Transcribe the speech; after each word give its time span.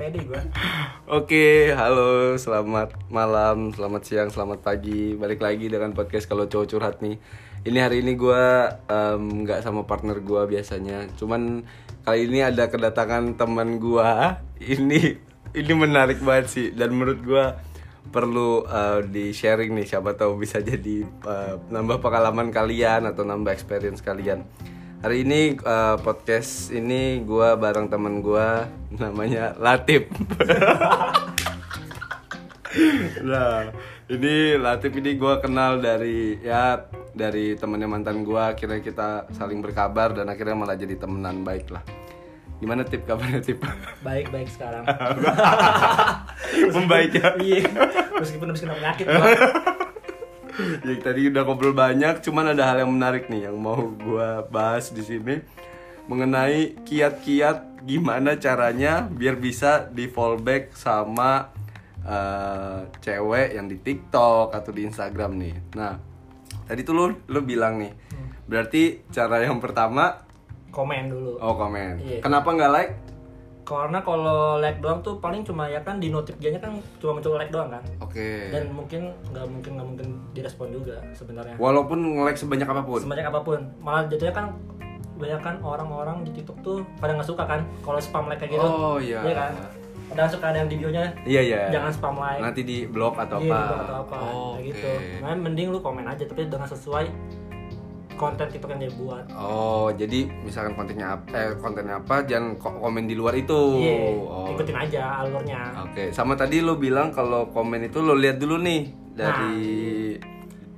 pede 0.00 0.24
gue 0.24 0.42
Oke, 1.12 1.76
halo, 1.76 2.32
selamat 2.40 2.96
malam, 3.12 3.74
selamat 3.74 4.02
siang, 4.06 4.30
selamat 4.32 4.64
pagi. 4.64 5.12
Balik 5.18 5.42
lagi 5.42 5.66
dengan 5.68 5.92
podcast 5.92 6.24
kalau 6.24 6.46
cowok 6.46 6.66
curhat 6.70 6.96
nih. 7.04 7.18
Ini 7.66 7.78
hari 7.82 8.00
ini 8.00 8.16
gue 8.16 8.42
nggak 9.18 9.60
sama 9.60 9.84
partner 9.84 10.22
gue 10.22 10.42
biasanya. 10.48 11.10
Cuman 11.18 11.66
kali 12.06 12.30
ini 12.30 12.40
ada 12.46 12.70
kedatangan 12.72 13.36
teman 13.36 13.76
gue. 13.76 14.10
Ini 14.60 15.00
ini 15.50 15.72
menarik 15.74 16.22
banget 16.22 16.46
sih 16.48 16.66
dan 16.70 16.94
menurut 16.94 17.20
gue 17.20 17.44
perlu 18.14 18.64
eh, 18.70 19.04
di 19.04 19.34
sharing 19.34 19.74
nih. 19.76 19.84
Siapa 19.84 20.14
tahu 20.14 20.40
bisa 20.40 20.62
jadi 20.62 21.04
eh, 21.04 21.54
nambah 21.68 21.98
pengalaman 22.00 22.54
kalian 22.54 23.04
atau 23.04 23.26
nambah 23.26 23.50
experience 23.50 24.00
kalian. 24.00 24.46
Hari 25.00 25.24
ini 25.24 25.56
eh, 25.56 25.96
podcast 26.04 26.68
ini 26.76 27.24
gua 27.24 27.56
bareng 27.56 27.88
temen 27.88 28.20
gua 28.20 28.68
namanya 28.92 29.56
Latif. 29.56 30.12
nah, 33.24 33.72
ini 34.12 34.60
Latif 34.60 34.92
ini 35.00 35.16
gua 35.16 35.40
kenal 35.40 35.80
dari 35.80 36.36
ya 36.44 36.84
dari 37.16 37.56
temennya 37.56 37.88
mantan 37.88 38.28
gua. 38.28 38.52
Akhirnya 38.52 38.84
kita 38.84 39.32
saling 39.32 39.64
berkabar 39.64 40.12
dan 40.12 40.28
akhirnya 40.28 40.52
malah 40.52 40.76
jadi 40.76 41.00
temenan 41.00 41.48
baik 41.48 41.72
lah. 41.72 41.80
Gimana 42.60 42.84
tip 42.84 43.08
kabarnya 43.08 43.40
tip? 43.40 43.56
baik 44.04 44.28
baik 44.28 44.52
sekarang 44.52 44.84
Membaik 46.76 47.16
ya. 47.16 47.32
iya 47.40 47.64
meskipun 48.20 48.52
habis 48.52 48.60
kena 48.60 48.76
penyakit 48.76 49.08
ya 50.86 50.94
tadi 51.00 51.30
udah 51.30 51.42
ngobrol 51.44 51.74
banyak, 51.74 52.22
cuman 52.24 52.52
ada 52.52 52.66
hal 52.70 52.84
yang 52.84 52.92
menarik 52.92 53.28
nih 53.28 53.50
yang 53.50 53.56
mau 53.58 53.78
gua 54.00 54.44
bahas 54.46 54.92
di 54.92 55.02
sini 55.04 55.40
mengenai 56.10 56.80
kiat-kiat 56.82 57.86
gimana 57.86 58.34
caranya 58.36 59.06
biar 59.06 59.38
bisa 59.38 59.86
di 59.88 60.10
fallback 60.10 60.74
sama 60.74 61.54
eh, 62.02 62.80
cewek 63.00 63.54
yang 63.54 63.70
di 63.70 63.78
TikTok 63.78 64.50
atau 64.50 64.70
di 64.74 64.84
Instagram 64.84 65.38
nih. 65.38 65.54
Nah, 65.78 65.94
tadi 66.66 66.80
tuh 66.82 66.94
lu 66.96 67.04
lu 67.30 67.40
bilang 67.46 67.78
nih, 67.78 67.92
berarti 68.50 69.06
cara 69.14 69.40
yang 69.44 69.62
pertama 69.62 70.26
komen 70.70 71.10
dulu 71.10 71.38
oh 71.38 71.54
komen. 71.58 71.98
Iya. 71.98 72.18
Kenapa 72.22 72.48
nggak 72.54 72.72
like? 72.72 72.94
Karena 73.70 73.98
kalau 74.00 74.58
like 74.58 74.78
doang 74.78 74.98
tuh 74.98 75.14
paling 75.16 75.40
cuma 75.40 75.64
ya 75.64 75.78
kan 75.78 75.96
di 75.96 76.08
notif 76.08 76.34
dia 76.36 76.50
kan 76.56 76.74
cuma 76.98 77.14
muncul 77.14 77.34
like 77.34 77.48
doang 77.48 77.70
kan 77.70 77.82
Oke. 78.00 78.50
dan 78.50 78.66
mungkin 78.68 79.00
nggak 79.30 79.46
mungkin 79.46 79.70
nggak 79.72 79.86
mungkin 79.86 80.08
direspon 80.30 80.68
juga 80.70 80.98
sebenarnya 81.12 81.54
Walaupun 81.56 81.98
nge-like 82.16 82.34
sebanyak 82.36 82.66
apa 82.66 82.82
pun. 82.82 82.98
sebanyak 82.98 83.22
apa 83.24 83.40
pun 83.40 83.58
malah 83.78 84.02
jadinya 84.04 84.34
kan 84.34 84.46
banyak 85.14 85.38
kan 85.38 85.56
orang-orang 85.60 86.24
di 86.24 86.32
TikTok 86.32 86.58
tuh 86.60 86.78
pada 86.96 87.14
nggak 87.14 87.28
suka 87.28 87.44
kan 87.44 87.62
kalau 87.80 87.96
spam 87.98 88.26
like 88.26 88.36
kayak 88.36 88.56
gitu 88.56 88.66
Oh, 88.66 88.96
iya. 88.96 89.20
kan 89.22 89.52
ada 90.10 90.26
suka 90.26 90.50
ada 90.50 90.58
yang 90.58 90.66
di 90.66 90.74
videonya 90.74 91.14
Iya 91.22 91.40
iya. 91.40 91.60
jangan 91.70 91.92
spam 91.92 92.16
like 92.16 92.42
Nanti 92.42 92.60
di 92.60 92.82
blog 92.82 93.14
atau 93.14 93.38
Iya, 93.38 93.54
apa? 93.54 93.74
atau 93.78 93.96
apa 94.02 94.16
Oh, 94.26 94.56
oke. 94.56 94.66
gitu 94.66 94.90
nah 95.20 95.30
mending 95.32 95.70
lu 95.70 95.78
komen 95.78 96.02
aja 96.02 96.24
tapi 96.24 96.44
dengan 96.44 96.66
sesuai 96.66 97.06
konten 98.20 98.44
TikTok 98.46 98.70
yang 98.70 98.82
dia 98.82 98.92
buat 98.94 99.24
Oh, 99.32 99.88
jadi 99.90 100.28
misalkan 100.44 100.76
kontennya 100.76 101.16
apa, 101.16 101.32
eh, 101.32 101.56
kontennya 101.56 101.96
apa, 101.96 102.20
jangan 102.22 102.54
ko- 102.54 102.76
komen 102.78 103.04
di 103.04 103.16
luar 103.16 103.32
itu. 103.34 103.56
iya 103.78 103.96
Oh. 104.20 104.52
ikutin 104.52 104.76
aja 104.78 105.24
alurnya 105.24 105.60
Oke, 105.82 106.12
sama 106.12 106.36
tadi 106.36 106.60
lo 106.60 106.76
bilang 106.76 107.08
kalau 107.10 107.48
komen 107.48 107.80
itu 107.82 107.98
lo 107.98 108.12
lihat 108.12 108.36
dulu 108.36 108.60
nih 108.60 108.80
dari 109.10 109.56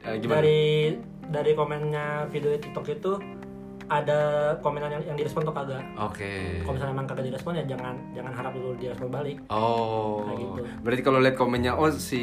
eh, 0.00 0.14
gimana? 0.16 0.30
Nah. 0.32 0.38
dari 0.38 0.62
dari 1.24 1.52
komennya 1.52 2.06
video 2.28 2.54
TikTok 2.54 2.86
itu 2.88 3.12
ada 3.92 4.20
komenan 4.64 4.88
yang, 4.88 5.02
yang 5.04 5.16
direspon 5.16 5.44
atau 5.44 5.52
kagak 5.52 5.82
Oke. 6.00 6.62
kalau 6.64 6.72
misalnya 6.72 6.94
emang 6.94 7.06
kagak 7.06 7.24
direspon 7.28 7.52
ya 7.58 7.64
jangan 7.66 7.94
jangan 8.12 8.32
harap 8.32 8.52
dulu 8.56 8.72
direspon 8.76 9.12
balik 9.12 9.36
Oh, 9.52 10.24
Kayak 10.24 10.38
gitu. 10.40 10.62
berarti 10.80 11.02
kalau 11.02 11.18
lihat 11.20 11.36
komennya, 11.36 11.72
oh 11.74 11.92
si 11.92 12.22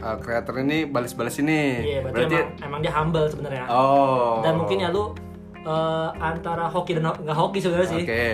uh, 0.00 0.16
kreator 0.16 0.62
ini 0.62 0.88
balas-balas 0.88 1.36
ini. 1.38 1.84
iya 1.84 1.98
berarti, 2.00 2.32
emang, 2.32 2.64
emang 2.64 2.80
dia 2.80 2.92
humble 2.92 3.26
sebenarnya 3.28 3.64
oh. 3.68 4.40
dan 4.40 4.56
mungkin 4.56 4.78
ya 4.80 4.88
lu 4.88 5.12
eh, 5.60 6.08
antara 6.16 6.70
hoki 6.70 6.96
dan 6.96 7.10
nggak 7.10 7.36
hoki 7.36 7.58
sebenarnya 7.58 7.88
sih 7.90 8.02
Oke. 8.06 8.26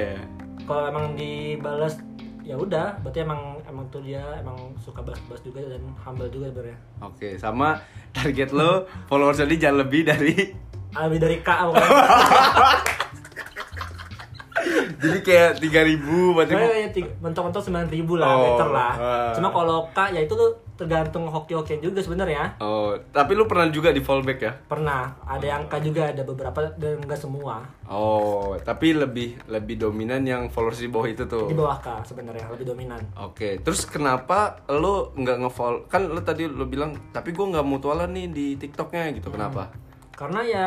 kalau 0.69 0.83
emang 0.87 1.17
dibalas 1.17 1.97
ya 2.43 2.59
udah 2.59 2.99
berarti 3.01 3.23
emang 3.23 3.63
emang 3.65 3.87
tuh 3.89 4.03
dia 4.03 4.21
emang 4.37 4.59
suka 4.77 4.99
balas-balas 5.01 5.41
juga 5.41 5.63
dan 5.63 5.83
humble 5.97 6.27
juga 6.29 6.51
sebenarnya 6.51 6.79
Oke, 7.01 7.29
sama 7.39 7.79
target 8.11 8.51
lo 8.51 8.85
followers 9.09 9.39
jadi 9.41 9.71
jangan 9.71 9.79
lebih 9.87 10.03
dari 10.05 10.35
lebih 10.95 11.19
dari 11.19 11.37
K 11.39 11.49
jadi 15.03 15.19
kayak 15.21 15.51
3000 15.59 15.99
berarti 16.33 16.53
Pokoknya 16.55 16.79
ya 16.79 16.91
tiga- 16.93 17.15
mentok-mentok 17.19 17.59
sembilan 17.61 17.89
ribu 17.89 18.15
lah 18.15 18.29
Oh, 18.29 18.39
meter 18.41 18.69
lah 18.69 18.93
ah. 18.95 19.33
cuma 19.35 19.51
kalau 19.51 19.79
K 19.89 19.99
ya 20.11 20.21
itu 20.21 20.31
tuh 20.33 20.51
tergantung 20.73 21.27
hoki-hokian 21.27 21.81
juga 21.81 21.99
sebenarnya 21.99 22.55
Oh, 22.59 22.95
tapi 23.11 23.35
lu 23.35 23.45
pernah 23.45 23.67
juga 23.67 23.91
di 23.91 23.99
fallback 23.99 24.39
ya? 24.39 24.53
pernah 24.63 25.19
ada 25.21 25.43
yang 25.45 25.67
K 25.67 25.83
juga 25.83 26.07
ada 26.07 26.23
beberapa 26.23 26.71
dan 26.73 27.01
enggak 27.01 27.19
semua 27.19 27.67
Oh, 27.85 28.55
tapi 28.57 28.95
lebih 28.95 29.43
lebih 29.47 29.75
dominan 29.81 30.23
yang 30.23 30.47
followers 30.47 30.79
di 30.79 30.89
bawah 30.89 31.09
itu 31.09 31.27
tuh. 31.27 31.51
di 31.51 31.57
bawah 31.57 31.77
K 31.77 31.89
sebenarnya 32.05 32.47
lebih 32.49 32.67
dominan 32.69 33.03
Oke, 33.19 33.59
terus 33.59 33.83
kenapa 33.85 34.39
lu 34.71 35.11
nggak 35.13 35.37
nge-follow? 35.41 35.81
Kan 35.87 36.07
lu 36.07 36.21
tadi 36.21 36.47
lu 36.47 36.65
bilang, 36.65 36.95
tapi 37.11 37.31
gua 37.33 37.51
nggak 37.51 37.67
mutualan 37.67 38.07
nih 38.09 38.27
di 38.29 38.47
TikToknya 38.57 39.11
gitu. 39.13 39.29
Kenapa? 39.29 39.75
Karena 40.23 40.41
ya 40.41 40.67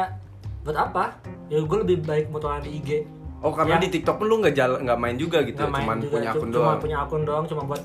buat 0.62 0.76
apa 0.76 1.16
ya 1.48 1.58
gue 1.58 1.78
lebih 1.80 1.98
baik 2.04 2.28
mutualan 2.28 2.60
di 2.60 2.76
IG 2.76 2.90
Oh, 3.38 3.54
karena 3.54 3.78
Ya. 3.78 3.84
di 3.86 3.94
TikTok 3.94 4.18
pun 4.18 4.26
lu 4.26 4.42
nggak 4.42 4.52
jalan 4.54 4.80
nggak 4.82 4.98
main 4.98 5.16
juga 5.16 5.46
gitu, 5.46 5.60
nggak 5.60 5.70
cuman 5.78 5.98
juga 6.00 6.12
punya 6.12 6.30
akun 6.32 6.48
cuma 6.48 6.56
doang. 6.58 6.80
punya 6.82 6.98
akun 7.00 7.24
doang 7.24 7.46
cuma 7.46 7.62
buat 7.64 7.82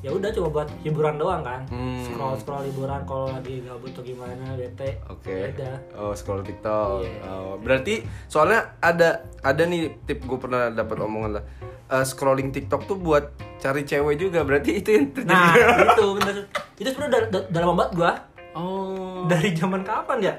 ya 0.00 0.10
udah 0.10 0.30
cuma 0.32 0.48
buat 0.50 0.68
hiburan 0.82 1.14
doang 1.14 1.40
kan 1.40 1.60
Hmm. 1.66 2.02
scroll 2.02 2.34
scroll 2.34 2.62
hiburan 2.62 3.00
kalau 3.04 3.30
lagi 3.30 3.62
gabut 3.62 3.88
atau 3.88 4.02
gimana 4.02 4.44
bete 4.52 4.98
Oke. 5.06 5.30
ya 5.30 5.46
udah 5.50 5.74
Oh, 5.94 6.12
scroll 6.12 6.42
TikTok. 6.42 6.98
Iya. 7.00 7.20
Oh, 7.30 7.54
berarti 7.56 7.94
soalnya 8.26 8.74
ada 8.80 9.08
ada 9.40 9.62
nih 9.62 9.94
tip 10.02 10.18
gue 10.20 10.36
pernah 10.36 10.68
dapat 10.68 10.98
omongan 10.98 11.30
lah. 11.32 11.44
Eh, 11.86 12.02
scrolling 12.02 12.50
TikTok 12.50 12.84
tuh 12.84 12.96
buat 12.96 13.30
cari 13.56 13.84
cewek 13.84 14.16
juga. 14.18 14.42
Berarti 14.42 14.70
itu 14.74 14.88
yang 14.90 15.06
terjadi. 15.10 15.30
nah 15.30 15.52
itu 15.86 16.04
bener 16.16 16.36
itu 16.74 16.88
sebenarnya 16.90 17.30
udah, 17.30 17.60
lama 17.62 17.74
banget 17.78 17.92
gua 17.94 18.12
Oh. 18.52 19.26
dari 19.26 19.50
zaman 19.50 19.82
kapan 19.82 20.18
ya 20.22 20.34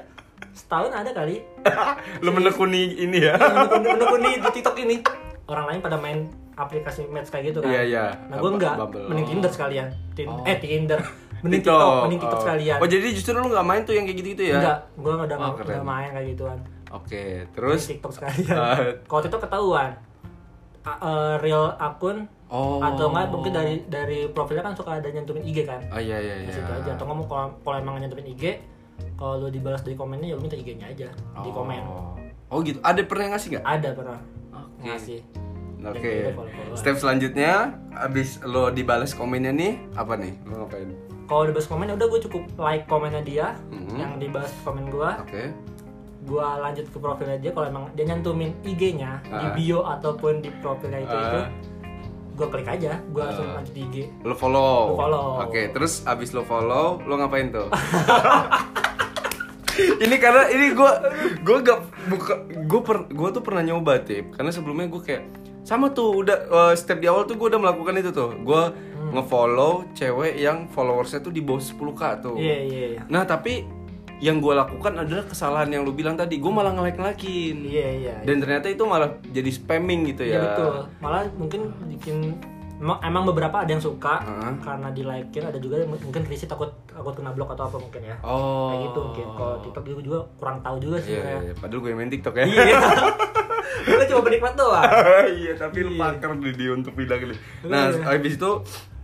setahun 0.56 0.88
ada 0.90 1.12
kali 1.12 1.44
lu 2.24 2.30
menekuni 2.30 2.96
ini 2.98 3.20
ya? 3.22 3.36
menekuni 3.36 3.86
menekuni 3.92 4.30
di 4.38 4.48
TikTok 4.50 4.76
ini 4.78 4.96
orang 5.46 5.64
lain 5.68 5.80
pada 5.80 5.96
main 5.96 6.24
aplikasi 6.54 7.04
match 7.06 7.28
kayak 7.28 7.52
gitu 7.52 7.60
kan 7.60 7.68
Iya, 7.68 7.82
iya. 7.84 8.04
nah 8.26 8.36
gue 8.36 8.50
enggak 8.50 8.74
mending 9.06 9.22
Oh. 9.22 9.30
Tinder 9.30 9.50
sekalian 9.50 9.86
Tin- 10.16 10.26
Oh. 10.26 10.40
eh 10.42 10.56
Tinder 10.56 10.96
mending 11.44 11.60
TikTok 11.60 12.00
mending 12.02 12.18
TikTok 12.18 12.34
Oh. 12.34 12.42
sekalian 12.42 12.78
Oh, 12.78 12.88
jadi 12.88 13.06
justru 13.12 13.30
lu 13.32 13.46
nggak 13.46 13.62
main 13.62 13.82
tuh 13.82 13.92
yang 13.92 14.04
kayak 14.04 14.18
gitu-gitu 14.18 14.42
ya? 14.46 14.56
enggak 14.58 14.78
gue 14.96 15.06
Oh, 15.06 15.16
nggak 15.18 15.28
keren. 15.54 15.68
udah 15.68 15.84
main 15.84 16.08
kayak 16.10 16.26
gituan 16.32 16.58
Oke, 16.88 17.24
terus 17.50 17.80
TikTok 17.84 18.12
sekalian 18.14 18.56
eh, 18.56 19.04
kalau 19.04 19.20
TikTok 19.20 19.42
ketahuan 19.42 19.90
A- 20.82 21.00
eh, 21.02 21.34
real 21.38 21.76
akun 21.76 22.24
Oh. 22.46 22.78
atau 22.78 23.10
enggak 23.10 23.26
mungkin 23.28 23.52
dari 23.52 23.74
dari 23.84 24.18
profilnya 24.26 24.62
kan 24.62 24.72
suka 24.72 24.96
ada 24.96 25.06
nyantumin 25.06 25.42
IG 25.42 25.62
kan 25.62 25.82
Oh 25.90 25.98
iya 25.98 26.16
iya 26.16 26.34
iya. 26.40 26.48
situ 26.48 26.70
aja 26.72 26.94
atau 26.94 27.04
ngomong 27.04 27.26
kalau 27.26 27.50
kalau 27.60 27.76
emang 27.76 27.98
nyantumin 27.98 28.32
IG 28.32 28.56
kalau 29.16 29.34
lu 29.38 29.48
dibalas 29.48 29.80
dari 29.80 29.94
komennya 29.94 30.28
ya 30.28 30.34
lu 30.34 30.42
minta 30.42 30.54
IG-nya 30.54 30.86
aja 30.86 31.08
di 31.36 31.50
komen 31.50 31.82
Oh. 31.82 32.14
Oh 32.46 32.58
gitu. 32.60 32.78
Ada 32.80 33.02
pernah 33.02 33.32
ngasih 33.32 33.48
nggak? 33.52 33.64
ada 33.64 33.88
pernah 33.90 34.18
Oke. 34.52 34.86
ngasih 34.86 35.20
Oke. 35.78 36.12
Follow-followan. 36.32 36.74
Step 36.74 36.96
selanjutnya, 36.96 37.52
abis 37.92 38.40
lo 38.42 38.68
dibalas 38.68 39.12
komennya 39.12 39.50
nih, 39.50 39.76
apa 39.92 40.14
nih? 40.14 40.34
Lo 40.44 40.62
ngapain? 40.62 40.90
kalau 41.26 41.42
dibalas 41.44 41.66
komen 41.66 41.90
udah 41.90 42.06
gue 42.06 42.20
cukup 42.22 42.42
like 42.56 42.86
komennya 42.86 43.18
dia 43.20 43.46
Mhm. 43.68 43.94
yang 43.94 44.12
dibahas 44.16 44.46
komen 44.62 44.86
gue 44.86 45.10
Oke. 45.20 45.42
gue 46.22 46.46
lanjut 46.56 46.86
ke 46.86 46.96
profilnya 46.96 47.34
dia 47.36 47.50
kalau 47.50 47.66
emang 47.66 47.84
dia 47.92 48.04
nyantumin 48.04 48.54
IG-nya 48.62 49.18
di 49.24 49.34
Ah. 49.44 49.50
bio 49.50 49.82
ataupun 49.82 50.38
di 50.38 50.54
profilnya 50.56 51.00
itu 51.00 51.10
itu 51.10 51.38
Ah. 51.40 51.50
gue 52.32 52.46
klik 52.46 52.68
aja 52.68 53.02
gue 53.04 53.18
langsung 53.20 53.42
Ah. 53.44 53.58
lanjut 53.58 53.74
di 53.74 53.82
IG 53.82 53.96
Lo 54.22 54.34
follow. 54.34 54.74
Lo 54.88 54.96
follow. 54.96 55.26
Oke, 55.42 55.66
terus 55.68 56.02
abis 56.04 56.30
lo 56.30 56.42
follow, 56.42 56.98
lo 57.00 57.14
ngapain 57.16 57.50
tuh? 57.50 57.66
ini 59.98 60.16
karena 60.16 60.48
ini 60.48 60.72
gue 60.72 60.92
gue 61.40 61.56
gak 61.60 61.78
buka 62.06 62.34
gue 62.48 62.80
per 62.80 62.96
gue 63.06 63.28
tuh 63.30 63.42
pernah 63.42 63.62
nyoba 63.62 64.00
tip. 64.00 64.32
Karena 64.32 64.50
sebelumnya 64.50 64.86
gue 64.86 65.00
kayak 65.00 65.22
sama 65.62 65.90
tuh 65.90 66.22
udah 66.22 66.38
eh, 66.46 66.74
step 66.74 66.98
di 66.98 67.06
awal 67.06 67.24
tuh 67.24 67.34
gue 67.34 67.46
udah 67.46 67.60
melakukan 67.60 67.94
itu 67.96 68.10
tuh. 68.10 68.32
Gue 68.38 68.62
Hmm. 68.96 69.14
ngefollow 69.14 69.86
cewek 69.94 70.34
yang 70.34 70.66
followersnya 70.66 71.22
tuh 71.22 71.30
di 71.30 71.38
bawah 71.38 71.62
10k 71.62 72.02
tuh. 72.18 72.34
Iya 72.34 72.58
iya 72.60 72.86
iya. 72.90 73.02
Nah 73.06 73.22
tapi 73.22 73.62
yang 74.18 74.40
gue 74.40 74.50
lakukan 74.50 74.96
adalah 74.96 75.28
kesalahan 75.28 75.70
yang 75.70 75.86
lu 75.86 75.92
bilang 75.92 76.18
tadi. 76.18 76.40
Gue 76.40 76.50
malah 76.50 76.74
nge-like 76.74 76.98
lakin 76.98 77.54
iya 77.62 77.86
iya. 77.92 78.14
Dan 78.24 78.42
ternyata 78.42 78.66
itu 78.66 78.82
malah 78.82 79.14
jadi 79.22 79.46
spamming 79.46 80.10
gitu 80.10 80.24
Iya 80.24 80.32
ya 80.32 80.38
betul. 80.42 80.72
Malah 80.98 81.22
mungkin 81.36 81.60
bikin 81.86 82.16
emang, 82.76 82.98
emang 83.00 83.22
beberapa 83.24 83.56
ada 83.58 83.70
yang 83.70 83.80
suka 83.80 84.20
Heeh. 84.20 84.52
karena 84.60 84.88
di 84.90 85.02
likein 85.02 85.44
ada 85.44 85.56
juga 85.56 85.80
yang 85.80 85.90
mungkin 85.90 86.22
risih 86.24 86.44
takut 86.44 86.70
takut 86.86 87.12
kena 87.12 87.32
blok 87.32 87.52
atau 87.52 87.66
apa 87.66 87.76
mungkin 87.76 88.02
ya 88.02 88.16
oh 88.20 88.68
kayak 88.68 88.80
gitu 88.84 88.98
mungkin 89.02 89.26
kalau 89.32 89.54
TikTok 89.60 89.84
juga, 89.84 90.00
juga 90.02 90.18
kurang 90.36 90.58
tahu 90.60 90.76
juga 90.78 90.96
sih 90.98 91.12
iya, 91.12 91.16
iya, 91.16 91.24
sebenarnya 91.24 91.46
iya. 91.46 91.54
padahal 91.56 91.80
gue 91.80 91.88
yang 91.88 91.98
main 91.98 92.10
tiktok 92.10 92.34
ya 92.34 92.44
iya 92.44 92.64
gue 93.86 94.06
cuma 94.08 94.22
penikmat 94.24 94.54
doang. 94.56 94.82
iya, 95.38 95.52
tapi 95.54 95.78
lu 95.84 95.94
Iya. 95.94 96.00
pakar 96.16 96.32
di 96.38 96.50
dia 96.54 96.70
untuk 96.72 96.96
bilang 96.96 97.22
ini. 97.22 97.36
Nah, 97.66 97.92
Iya. 97.92 98.02
habis 98.08 98.34
itu 98.34 98.50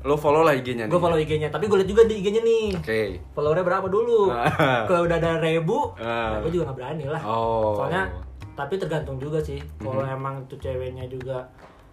lo 0.02 0.14
follow 0.16 0.42
lah 0.42 0.54
IG-nya 0.56 0.88
nih. 0.88 0.90
Gue 0.90 0.98
follow 0.98 1.14
IG-nya, 1.14 1.48
tapi 1.50 1.70
gue 1.70 1.78
liat 1.78 1.86
juga 1.86 2.02
di 2.02 2.19
IG-nya 2.19 2.42
nih. 2.42 2.66
Oke. 2.74 3.00
Followernya 3.30 3.62
berapa 3.62 3.86
dulu? 3.86 4.32
Kalau 4.88 5.00
udah 5.06 5.16
ada 5.19 5.38
ribu, 5.38 5.94
Ah. 5.98 6.42
gue 6.42 6.50
juga 6.50 6.70
nggak 6.70 6.78
berani 6.78 7.04
lah. 7.06 7.22
Oh. 7.22 7.78
Soalnya, 7.78 8.10
tapi 8.54 8.74
tergantung 8.74 9.22
juga 9.22 9.38
sih. 9.38 9.62
Kalau 9.78 10.02
emang 10.02 10.42
tuh 10.46 10.58
ceweknya 10.58 11.06
juga 11.06 11.46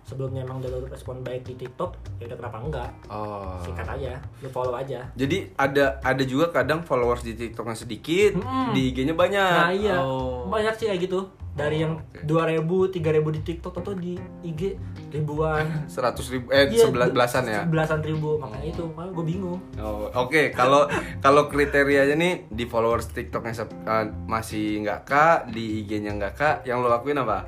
sebelumnya 0.04 0.42
emang 0.42 0.60
udah 0.60 0.88
respon 0.88 1.22
baik 1.22 1.46
di 1.46 1.56
TikTok, 1.56 1.94
ya 2.18 2.28
udah 2.28 2.38
kenapa 2.38 2.58
enggak? 2.60 2.90
Oh. 3.08 3.60
Sikat 3.62 3.88
aja, 3.90 4.18
lu 4.40 4.50
follow 4.50 4.74
aja. 4.74 5.06
Jadi 5.14 5.52
ada 5.54 6.00
ada 6.00 6.24
juga 6.24 6.50
kadang 6.50 6.82
followers 6.82 7.22
di 7.22 7.34
TikToknya 7.34 7.78
sedikit, 7.78 8.38
Mm-mm. 8.38 8.74
di 8.74 8.90
IG-nya 8.90 9.14
banyak. 9.14 9.54
Nah 9.56 9.72
iya, 9.72 9.98
Oh. 10.00 10.48
banyak 10.48 10.74
sih 10.76 10.88
kayak 10.88 11.06
gitu. 11.06 11.28
Dari 11.50 11.84
yang 11.84 12.00
oke. 12.00 12.24
dua 12.24 12.48
ribu, 12.48 12.88
tiga 12.88 13.12
ribu 13.12 13.30
di 13.30 13.44
TikTok 13.44 13.76
atau 13.76 13.92
di 13.92 14.16
IG 14.42 14.80
ribuan. 15.12 15.68
Seratus 15.92 16.32
ribu, 16.32 16.48
eh 16.50 16.72
Iya, 16.72 16.88
sebelas 16.88 17.12
belasan 17.12 17.44
ya. 17.46 17.68
Belasan 17.68 18.00
ribu, 18.00 18.40
makanya 18.40 18.68
itu, 18.72 18.84
makanya 18.96 19.12
gue 19.12 19.26
bingung. 19.28 19.60
Oh, 19.76 20.08
Oke, 20.16 20.56
kalau 20.56 20.88
kalau 21.20 21.52
kriterianya 21.52 22.16
nih 22.16 22.34
di 22.48 22.64
followers 22.64 23.12
TikToknya 23.12 23.54
eh, 23.68 24.06
masih 24.24 24.88
nggak 24.88 25.00
kak, 25.04 25.38
di 25.52 25.84
IG-nya 25.84 26.16
nggak 26.16 26.34
kak, 26.34 26.56
yang 26.64 26.80
lo 26.80 26.88
lakuin 26.88 27.20
apa? 27.20 27.44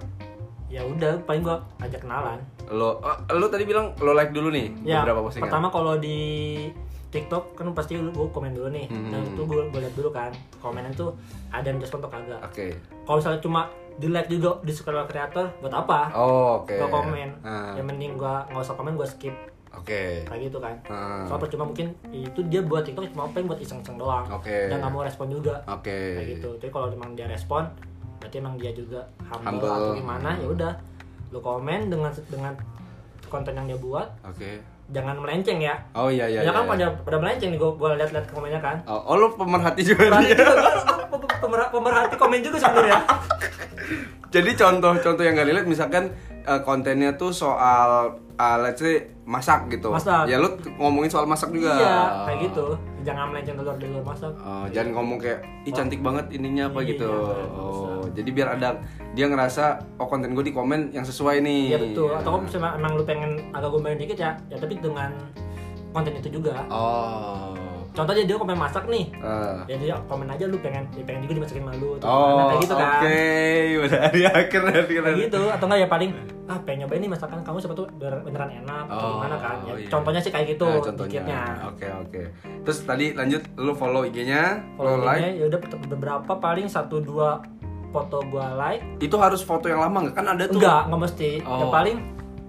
Ya 0.72 0.88
udah, 0.88 1.20
paling 1.28 1.44
gue 1.44 1.58
ajak 1.84 2.00
kenalan. 2.00 2.40
Lo, 2.72 3.04
oh, 3.04 3.18
lo 3.30 3.52
tadi 3.52 3.68
bilang 3.68 3.92
lo 4.00 4.16
like 4.16 4.32
dulu 4.32 4.48
nih 4.48 4.72
Ya, 4.88 5.04
beberapa 5.04 5.28
postingan. 5.28 5.52
pertama 5.52 5.68
kalau 5.68 6.00
di 6.00 6.20
TikTok 7.12 7.60
kan 7.60 7.68
pasti 7.76 8.00
gue 8.00 8.28
komen 8.32 8.56
dulu 8.56 8.72
nih. 8.72 8.88
Hmm. 8.88 9.12
Nah 9.12 9.20
itu 9.20 9.42
gue 9.44 9.68
lihat 9.76 9.96
dulu 10.00 10.10
kan, 10.16 10.32
komenan 10.64 10.96
tuh 10.96 11.12
ada 11.52 11.68
yang 11.68 11.76
respon 11.78 12.00
atau 12.00 12.08
kagak. 12.08 12.40
Oke. 12.40 12.72
Kalau 13.04 13.20
misalnya 13.20 13.44
cuma 13.44 13.62
di 14.00 14.08
like 14.08 14.32
juga 14.32 14.64
di 14.64 14.72
suka 14.72 14.96
kreator, 15.04 15.52
buat 15.60 15.76
apa? 15.76 16.16
Oh, 16.16 16.64
oke. 16.64 16.72
Gue 16.72 16.88
komen. 16.88 17.30
Ah, 17.44 17.76
Yang 17.76 17.86
mending 17.92 18.12
gue 18.16 18.36
nggak 18.48 18.64
usah 18.64 18.80
komen, 18.80 18.96
gue 18.96 19.04
skip 19.04 19.36
Oke. 19.76 20.24
kayak 20.24 20.40
gitu 20.48 20.64
kan. 20.64 20.76
Ah, 20.88 21.28
Soalnya 21.28 21.44
percuma 21.44 21.68
mungkin 21.68 21.92
itu 22.08 22.40
dia 22.48 22.64
buat 22.64 22.88
TikTok 22.88 23.12
cuma 23.12 23.28
pengen 23.36 23.52
buat 23.52 23.60
iseng-iseng 23.60 24.00
doang. 24.00 24.24
Oke. 24.32 24.72
Dan 24.72 24.80
nggak 24.80 24.92
mau 24.96 25.04
respon 25.04 25.28
juga. 25.28 25.60
Oke. 25.68 26.16
Kayak 26.16 26.28
gitu. 26.40 26.50
Jadi 26.64 26.72
kalau 26.72 26.88
memang 26.88 27.12
dia 27.12 27.28
respon, 27.28 27.68
berarti 28.22 28.38
emang 28.38 28.56
dia 28.62 28.72
juga 28.72 29.02
humble, 29.26 29.66
Humble. 29.66 29.72
atau 29.74 29.92
gimana, 29.98 30.30
ya 30.38 30.48
udah. 30.48 30.74
Lu 31.34 31.40
komen 31.42 31.90
dengan 31.90 32.12
dengan 32.30 32.54
konten 33.26 33.58
yang 33.58 33.66
dia 33.66 33.80
buat, 33.82 34.08
Oke. 34.28 34.62
jangan 34.94 35.18
melenceng 35.18 35.58
ya. 35.58 35.76
Oh 35.98 36.14
iya 36.14 36.30
iya. 36.30 36.46
ya 36.46 36.52
kan 36.54 36.68
iya. 36.68 36.72
pada 36.72 36.86
pada 37.02 37.18
melenceng 37.18 37.50
nih 37.56 37.60
gua 37.60 37.72
gua 37.74 37.90
lihat-lihat 37.98 38.30
komennya 38.30 38.62
kan. 38.62 38.78
Oh, 38.86 39.02
oh, 39.10 39.16
lo 39.18 39.34
pemerhati 39.34 39.82
juga 39.82 40.22
dia. 40.22 40.38
juga 40.38 40.54
gua- 40.54 41.18
gua 41.18 41.20
pemer- 41.42 41.72
pemerhati 41.74 42.16
komen 42.20 42.40
juga 42.46 42.58
sebenarnya. 42.62 43.00
Jadi 44.36 44.52
contoh-contoh 44.56 45.24
yang 45.28 45.36
gak 45.36 45.48
dilihat 45.52 45.68
misalkan 45.68 46.16
eh, 46.48 46.62
kontennya 46.64 47.20
tuh 47.20 47.36
soal 47.36 48.16
eh, 48.40 48.58
let's 48.64 48.80
say 48.80 49.12
masak 49.28 49.68
gitu. 49.72 49.92
Masak. 49.92 50.28
Ya 50.28 50.40
lu 50.40 50.56
ngomongin 50.80 51.12
soal 51.12 51.28
masak 51.28 51.52
juga. 51.52 51.76
Iya, 51.76 51.98
kayak 52.28 52.40
gitu. 52.52 52.66
Jangan 53.02 53.26
melenceng 53.30 53.58
keluar 53.58 53.76
dari 53.76 53.90
luar 53.90 54.06
masak. 54.06 54.34
Oh, 54.38 54.66
jangan 54.70 54.92
ngomong 54.94 55.18
kayak 55.18 55.40
ih 55.64 55.74
cantik 55.74 56.02
banget 56.02 56.26
ininya 56.32 56.70
apa 56.70 56.80
Iya, 56.82 56.90
gitu. 56.94 57.10
jangan, 57.10 57.50
Oh, 57.58 58.04
jadi 58.14 58.30
biar 58.30 58.48
ada 58.56 58.70
dia 59.12 59.26
ngerasa 59.28 59.64
oh 59.98 60.08
konten 60.08 60.32
gue 60.32 60.46
di 60.46 60.54
komen 60.54 60.94
yang 60.94 61.04
sesuai 61.04 61.42
nih. 61.42 61.62
Iya 61.68 61.80
betul. 61.82 62.10
Atau 62.14 62.30
kalau 62.30 62.46
misalnya 62.46 62.72
emang 62.78 62.92
lu 62.96 63.04
pengen 63.04 63.32
agak 63.52 63.70
gombalin 63.70 63.98
dikit 63.98 64.18
ya, 64.18 64.32
ya 64.48 64.58
tapi 64.58 64.78
dengan 64.78 65.12
konten 65.92 66.14
itu 66.16 66.30
juga. 66.30 66.62
Oh. 66.70 67.71
Contohnya 67.92 68.24
dia 68.24 68.36
komen 68.36 68.56
masak 68.56 68.84
nih. 68.86 69.06
Eh. 69.14 69.56
Ya 69.66 69.76
dia 69.78 69.96
komen 70.06 70.24
aja 70.26 70.44
lu 70.44 70.56
pengen 70.58 70.88
dia 70.90 71.04
pengen 71.04 71.22
juga 71.22 71.34
dimasakin 71.38 71.60
malu 71.62 71.90
atau 71.96 72.06
Oh, 72.06 72.16
gimana, 72.26 72.40
oke. 72.40 72.48
kayak 72.48 72.62
gitu 72.62 72.76
kan. 72.76 73.02
Udah 73.78 74.02
di 74.16 74.22
akhir 74.24 74.60
nanti 74.64 74.94
Kayak 74.96 75.18
gitu 75.22 75.42
atau 75.46 75.66
enggak 75.66 75.80
ya 75.80 75.88
paling 75.88 76.12
ah 76.46 76.60
pengen 76.60 76.80
nyobain 76.82 77.00
nih 77.00 77.10
masakan 77.10 77.40
kamu 77.42 77.58
siapa 77.58 77.72
tuh 77.74 77.88
bener- 77.94 78.22
beneran 78.22 78.50
enak 78.58 78.86
atau 78.86 78.96
Oh, 79.02 79.12
gimana 79.18 79.36
kan. 79.38 79.56
Ya, 79.62 79.74
iya. 79.74 79.88
Contohnya 79.88 80.20
sih 80.20 80.30
kayak 80.30 80.48
gitu 80.50 80.66
Nah, 80.66 80.80
contohnya. 80.82 81.22
Oke, 81.68 81.88
oke. 81.98 82.22
Terus 82.62 82.78
tadi 82.82 83.06
lanjut 83.12 83.42
lu 83.56 83.72
follow 83.74 84.02
IG-nya, 84.04 84.44
follow 84.74 85.00
like. 85.02 85.20
like 85.22 85.36
ya 85.36 85.46
udah 85.48 85.60
beberapa 85.86 86.32
paling 86.34 86.68
satu 86.68 87.00
dua 87.00 87.44
foto 87.90 88.24
gua 88.26 88.56
like 88.58 88.84
Itu 88.98 89.16
harus 89.16 89.40
foto 89.42 89.68
yang 89.68 89.80
lama 89.80 90.00
nggak? 90.02 90.16
Kan 90.16 90.28
ada 90.30 90.44
tuh. 90.46 90.56
enggak 90.56 90.88
enggak 90.88 91.02
mesti 91.02 91.30
ya 91.38 91.60
Oh. 91.60 91.68
paling 91.70 91.98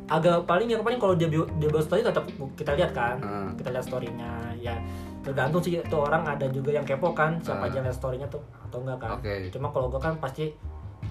agak 0.05 0.45
paling 0.45 0.67
ya 0.67 0.77
paling 0.79 0.99
kalau 0.99 1.15
dia 1.15 1.27
bio- 1.27 1.51
dia 1.57 1.67
buat 1.67 1.83
story 1.83 2.05
tetap 2.05 2.27
kita 2.53 2.75
lihat 2.75 2.93
kan 2.93 3.17
Hmm. 3.17 3.51
kita 3.55 3.71
lihat 3.71 3.83
storynya 3.83 4.31
ya 4.57 4.77
tergantung 5.23 5.59
sih 5.59 5.73
itu 5.77 5.97
orang 5.97 6.23
ada 6.25 6.47
juga 6.47 6.71
yang 6.71 6.83
kepo 6.83 7.11
kan 7.11 7.39
siapa 7.39 7.59
Hmm. 7.61 7.69
aja 7.69 7.79
lihat 7.81 7.95
storynya 7.95 8.27
tuh 8.27 8.39
atau 8.61 8.79
enggak 8.79 8.99
kan 8.99 9.11
Oke. 9.17 9.49
cuma 9.49 9.69
kalau 9.69 9.87
gua 9.87 10.01
kan 10.01 10.15
pasti 10.17 10.51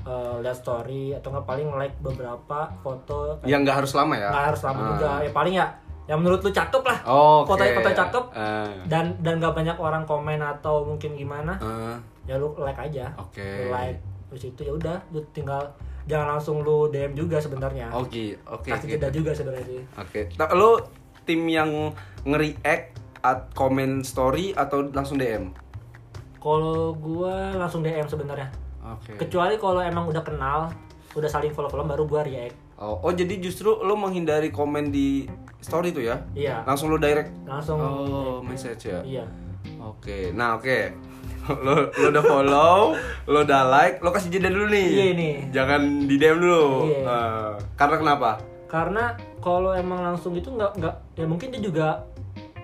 eh, 0.02 0.36
lihat 0.40 0.54
story 0.54 1.12
atau 1.14 1.30
enggak 1.30 1.46
paling 1.46 1.68
like 1.74 1.96
beberapa 2.00 2.60
foto 2.78 3.36
kayak 3.38 3.48
Yang 3.48 3.62
nggak 3.62 3.78
harus 3.78 3.92
lama 3.94 4.14
ya? 4.14 4.30
nggak 4.30 4.46
harus 4.48 4.62
lama 4.62 4.80
Ah. 4.80 4.88
juga 4.90 5.10
ya 5.20 5.32
paling 5.32 5.56
ya 5.56 5.68
yang 6.04 6.18
menurut 6.18 6.40
lu 6.40 6.50
cakep 6.50 6.82
lah 6.82 6.98
Oh, 7.06 7.42
oke. 7.42 7.54
Foto- 7.54 7.72
foto 7.74 7.90
cakep. 7.94 8.24
Ah. 8.34 8.68
dan 8.86 9.16
dan 9.18 9.38
nggak 9.38 9.54
banyak 9.54 9.78
orang 9.78 10.04
komen 10.04 10.40
atau 10.40 10.84
mungkin 10.84 11.14
gimana 11.14 11.54
Ah, 11.56 11.96
ya 12.26 12.36
lu 12.36 12.52
like 12.58 12.76
aja 12.78 13.14
Oke. 13.16 13.40
Lu 13.40 13.70
like 13.70 14.00
terus 14.28 14.44
itu 14.46 14.62
ya 14.62 14.74
udah 14.74 14.98
lu 15.10 15.22
tinggal 15.32 15.60
jangan 16.04 16.34
langsung 16.34 16.60
lu 16.60 16.90
DM 16.90 17.14
juga 17.14 17.38
sebenarnya 17.38 17.94
Oke, 17.94 18.34
oke. 18.44 18.68
kasih 18.68 18.88
oke. 18.88 18.94
jeda 18.96 19.08
juga 19.10 19.32
sebenarnya 19.32 19.66
sih 19.70 19.82
Oke. 19.94 20.22
Nah, 20.34 20.50
lu 20.52 20.82
tim 21.22 21.46
yang 21.46 21.70
nge-react 22.26 22.88
at 23.22 23.50
komen 23.52 24.02
story 24.02 24.52
atau 24.52 24.86
langsung 24.88 25.18
DM? 25.18 25.54
kalau 26.38 26.94
gua 26.94 27.54
langsung 27.54 27.80
DM 27.80 28.06
sebenarnya 28.06 28.50
Oke. 28.82 29.14
kecuali 29.16 29.56
kalau 29.56 29.78
emang 29.78 30.10
udah 30.10 30.22
kenal 30.22 30.74
udah 31.12 31.30
saling 31.30 31.54
follow 31.54 31.70
follow 31.70 31.86
baru 31.86 32.04
gua 32.06 32.22
react 32.22 32.58
Oh, 32.82 32.98
oh, 32.98 33.14
jadi 33.14 33.38
justru 33.38 33.78
lo 33.78 33.94
menghindari 33.94 34.50
komen 34.50 34.90
di 34.90 35.30
story 35.62 35.94
tuh 35.94 36.02
ya? 36.02 36.18
iya 36.34 36.66
Langsung 36.66 36.90
lo 36.90 36.98
direct. 36.98 37.30
langsung 37.46 37.78
Oh, 37.78 38.42
message 38.42 38.90
ya. 38.90 39.06
iya 39.06 39.22
Oke. 39.78 40.34
Nah, 40.34 40.58
oke. 40.58 40.90
lo 41.66 41.94
lo 41.94 42.06
udah 42.10 42.24
follow, 42.26 42.98
lo 43.30 43.46
udah 43.46 43.70
like, 43.70 44.02
lo 44.02 44.10
kasih 44.10 44.34
jeda 44.34 44.50
dulu 44.50 44.74
nih. 44.74 44.88
Iya, 44.90 45.06
nih. 45.14 45.36
Jangan 45.54 45.82
di 46.10 46.16
DM 46.18 46.38
dulu. 46.38 46.90
Iya. 46.90 47.06
Ah, 47.06 47.54
karena 47.78 47.96
kenapa? 48.02 48.32
karena 48.66 49.14
kalau 49.44 49.76
emang 49.76 50.00
langsung 50.00 50.32
itu 50.32 50.48
nggak 50.48 50.80
nggak 50.80 50.96
ya 51.20 51.26
mungkin 51.28 51.52
dia 51.52 51.60
juga 51.60 52.08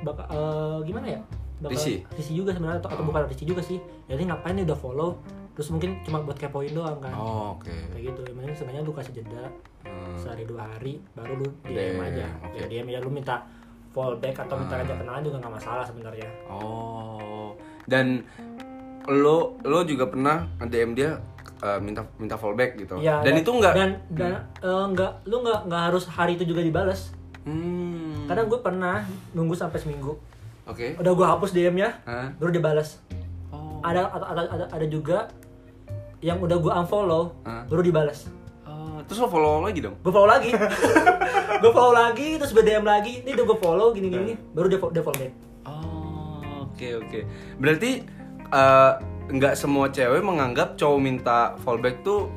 bakal 0.01 0.25
eh, 0.27 0.77
gimana 0.83 1.07
ya 1.09 1.21
bakal 1.57 1.73
risih 2.13 2.35
juga 2.35 2.51
sebenarnya 2.51 2.79
atau, 2.79 2.89
atau 2.91 3.01
Oh. 3.01 3.07
bukan 3.07 3.21
risih 3.25 3.47
juga 3.47 3.61
sih 3.61 3.77
jadi 4.05 4.21
ngapain 4.23 4.53
nih 4.53 4.65
udah 4.65 4.77
follow 4.77 5.17
terus 5.53 5.69
mungkin 5.69 5.97
cuma 6.01 6.21
buat 6.21 6.35
kepoin 6.35 6.69
doang 6.69 6.97
kan 6.99 7.09
Oh, 7.11 7.55
oke. 7.55 7.65
kayak 7.65 8.03
gitu 8.07 8.21
emangnya 8.27 8.53
sebenarnya 8.53 8.81
lu 8.81 8.93
kasih 8.93 9.13
jeda 9.15 9.49
Hmm. 9.81 10.13
sehari 10.15 10.43
dua 10.43 10.67
hari 10.67 10.99
baru 11.11 11.33
lu 11.37 11.47
DM 11.63 11.97
aja 11.97 12.27
oke. 12.41 12.55
ya 12.55 12.65
DM 12.67 12.87
ya 12.89 12.99
lu 12.99 13.09
minta 13.09 13.41
fallback 13.89 14.35
atau 14.37 14.53
minta 14.55 14.75
Ah. 14.75 14.83
aja 14.83 14.93
kenalan 14.93 15.23
juga 15.23 15.37
nggak 15.39 15.53
masalah 15.53 15.81
sebenarnya 15.81 16.29
Oh. 16.47 17.55
Dan 17.83 18.21
lo 19.07 19.55
lo 19.63 19.79
juga 19.81 20.05
pernah 20.05 20.43
DM 20.61 20.91
dia 20.93 21.15
eh, 21.57 21.79
minta 21.79 22.05
minta 22.17 22.35
fallback 22.35 22.77
gitu. 22.77 22.99
Iya, 22.99 23.23
dan, 23.23 23.33
itu 23.33 23.49
enggak 23.49 23.73
dan 23.73 23.89
dan 24.11 24.31
eh, 24.61 24.85
nggak 24.89 25.11
lu 25.25 25.41
nggak 25.41 25.59
nggak 25.65 25.81
harus 25.87 26.03
hari 26.05 26.35
itu 26.35 26.43
juga 26.45 26.61
dibales 26.61 27.15
Hmm. 27.41 27.86
Kadang 28.27 28.45
gue 28.45 28.59
pernah 28.59 29.01
nunggu 29.31 29.53
sampai 29.53 29.77
seminggu 29.77 30.19
Oke. 30.63 30.95
udah 30.95 31.11
gue 31.11 31.25
hapus 31.25 31.51
DM 31.51 31.75
nya 31.75 31.89
Hah? 32.03 32.35
baru 32.35 32.51
dibalas 32.51 32.99
Oh. 33.47 33.79
ada 33.79 34.11
ada 34.11 34.25
ada, 34.43 34.65
ada, 34.67 34.85
juga 34.85 35.31
yang 36.19 36.37
udah 36.37 36.57
gue 36.57 36.71
unfollow 36.73 37.31
Hah? 37.41 37.63
baru 37.65 37.81
dibalas 37.81 38.27
Oh, 38.63 38.99
terus 39.03 39.17
lo 39.17 39.27
follow 39.27 39.61
lagi 39.61 39.79
dong? 39.79 39.95
gue 39.95 40.11
follow 40.11 40.27
lagi 40.27 40.51
gue 41.63 41.71
follow 41.71 41.95
lagi 41.95 42.35
terus 42.35 42.51
gue 42.51 42.61
DM 42.61 42.83
lagi 42.83 43.23
ini 43.23 43.31
udah 43.31 43.45
gue 43.45 43.57
follow 43.57 43.87
gini 43.89 44.07
gini 44.09 44.33
Hmm. 44.33 44.51
baru 44.51 44.67
dia 44.67 44.79
dia 44.91 45.01
follow 45.01 45.19
back 45.19 45.33
Oh, 45.63 46.67
oke 46.67 46.87
oke. 46.99 47.19
Berarti 47.57 47.91
eh, 48.47 48.91
nggak 49.27 49.53
semua 49.53 49.87
cewek 49.87 50.19
menganggap 50.21 50.75
cowok 50.75 50.99
minta 50.99 51.39
fallback 51.59 51.99
tuh 51.99 52.31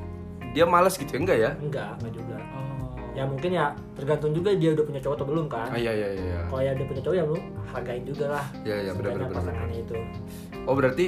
dia 0.51 0.65
males 0.65 0.95
gitu 0.95 1.07
ya 1.09 1.19
enggak 1.19 1.39
ya? 1.39 1.51
enggak 1.57 1.91
enggak 1.97 2.13
juga 2.13 2.37
Oh. 2.53 2.60
Ya 3.21 3.29
mungkin 3.29 3.50
ya 3.53 3.67
tergantung 3.93 4.33
juga 4.33 4.49
dia 4.53 4.73
udah 4.73 4.81
punya 4.83 4.97
cowok 4.99 5.15
atau 5.15 5.27
belum 5.29 5.47
kan 5.47 5.69
Ah, 5.69 5.77
iya 5.77 5.93
iya 5.93 6.09
iya. 6.11 6.25
iya. 6.25 6.41
kalau 6.49 6.62
ya 6.62 6.73
dia 6.73 6.87
punya 6.87 7.03
cowok 7.03 7.15
ya 7.15 7.25
lu 7.27 7.37
hargain 7.69 8.03
juga 8.03 8.25
lah 8.31 8.45
Iya, 8.62 8.77
iya, 8.81 8.91
benar, 8.91 9.11
benar, 9.15 9.29
pasangannya 9.31 9.79
itu 9.79 9.97
Oh 10.62 10.73
berarti 10.73 11.07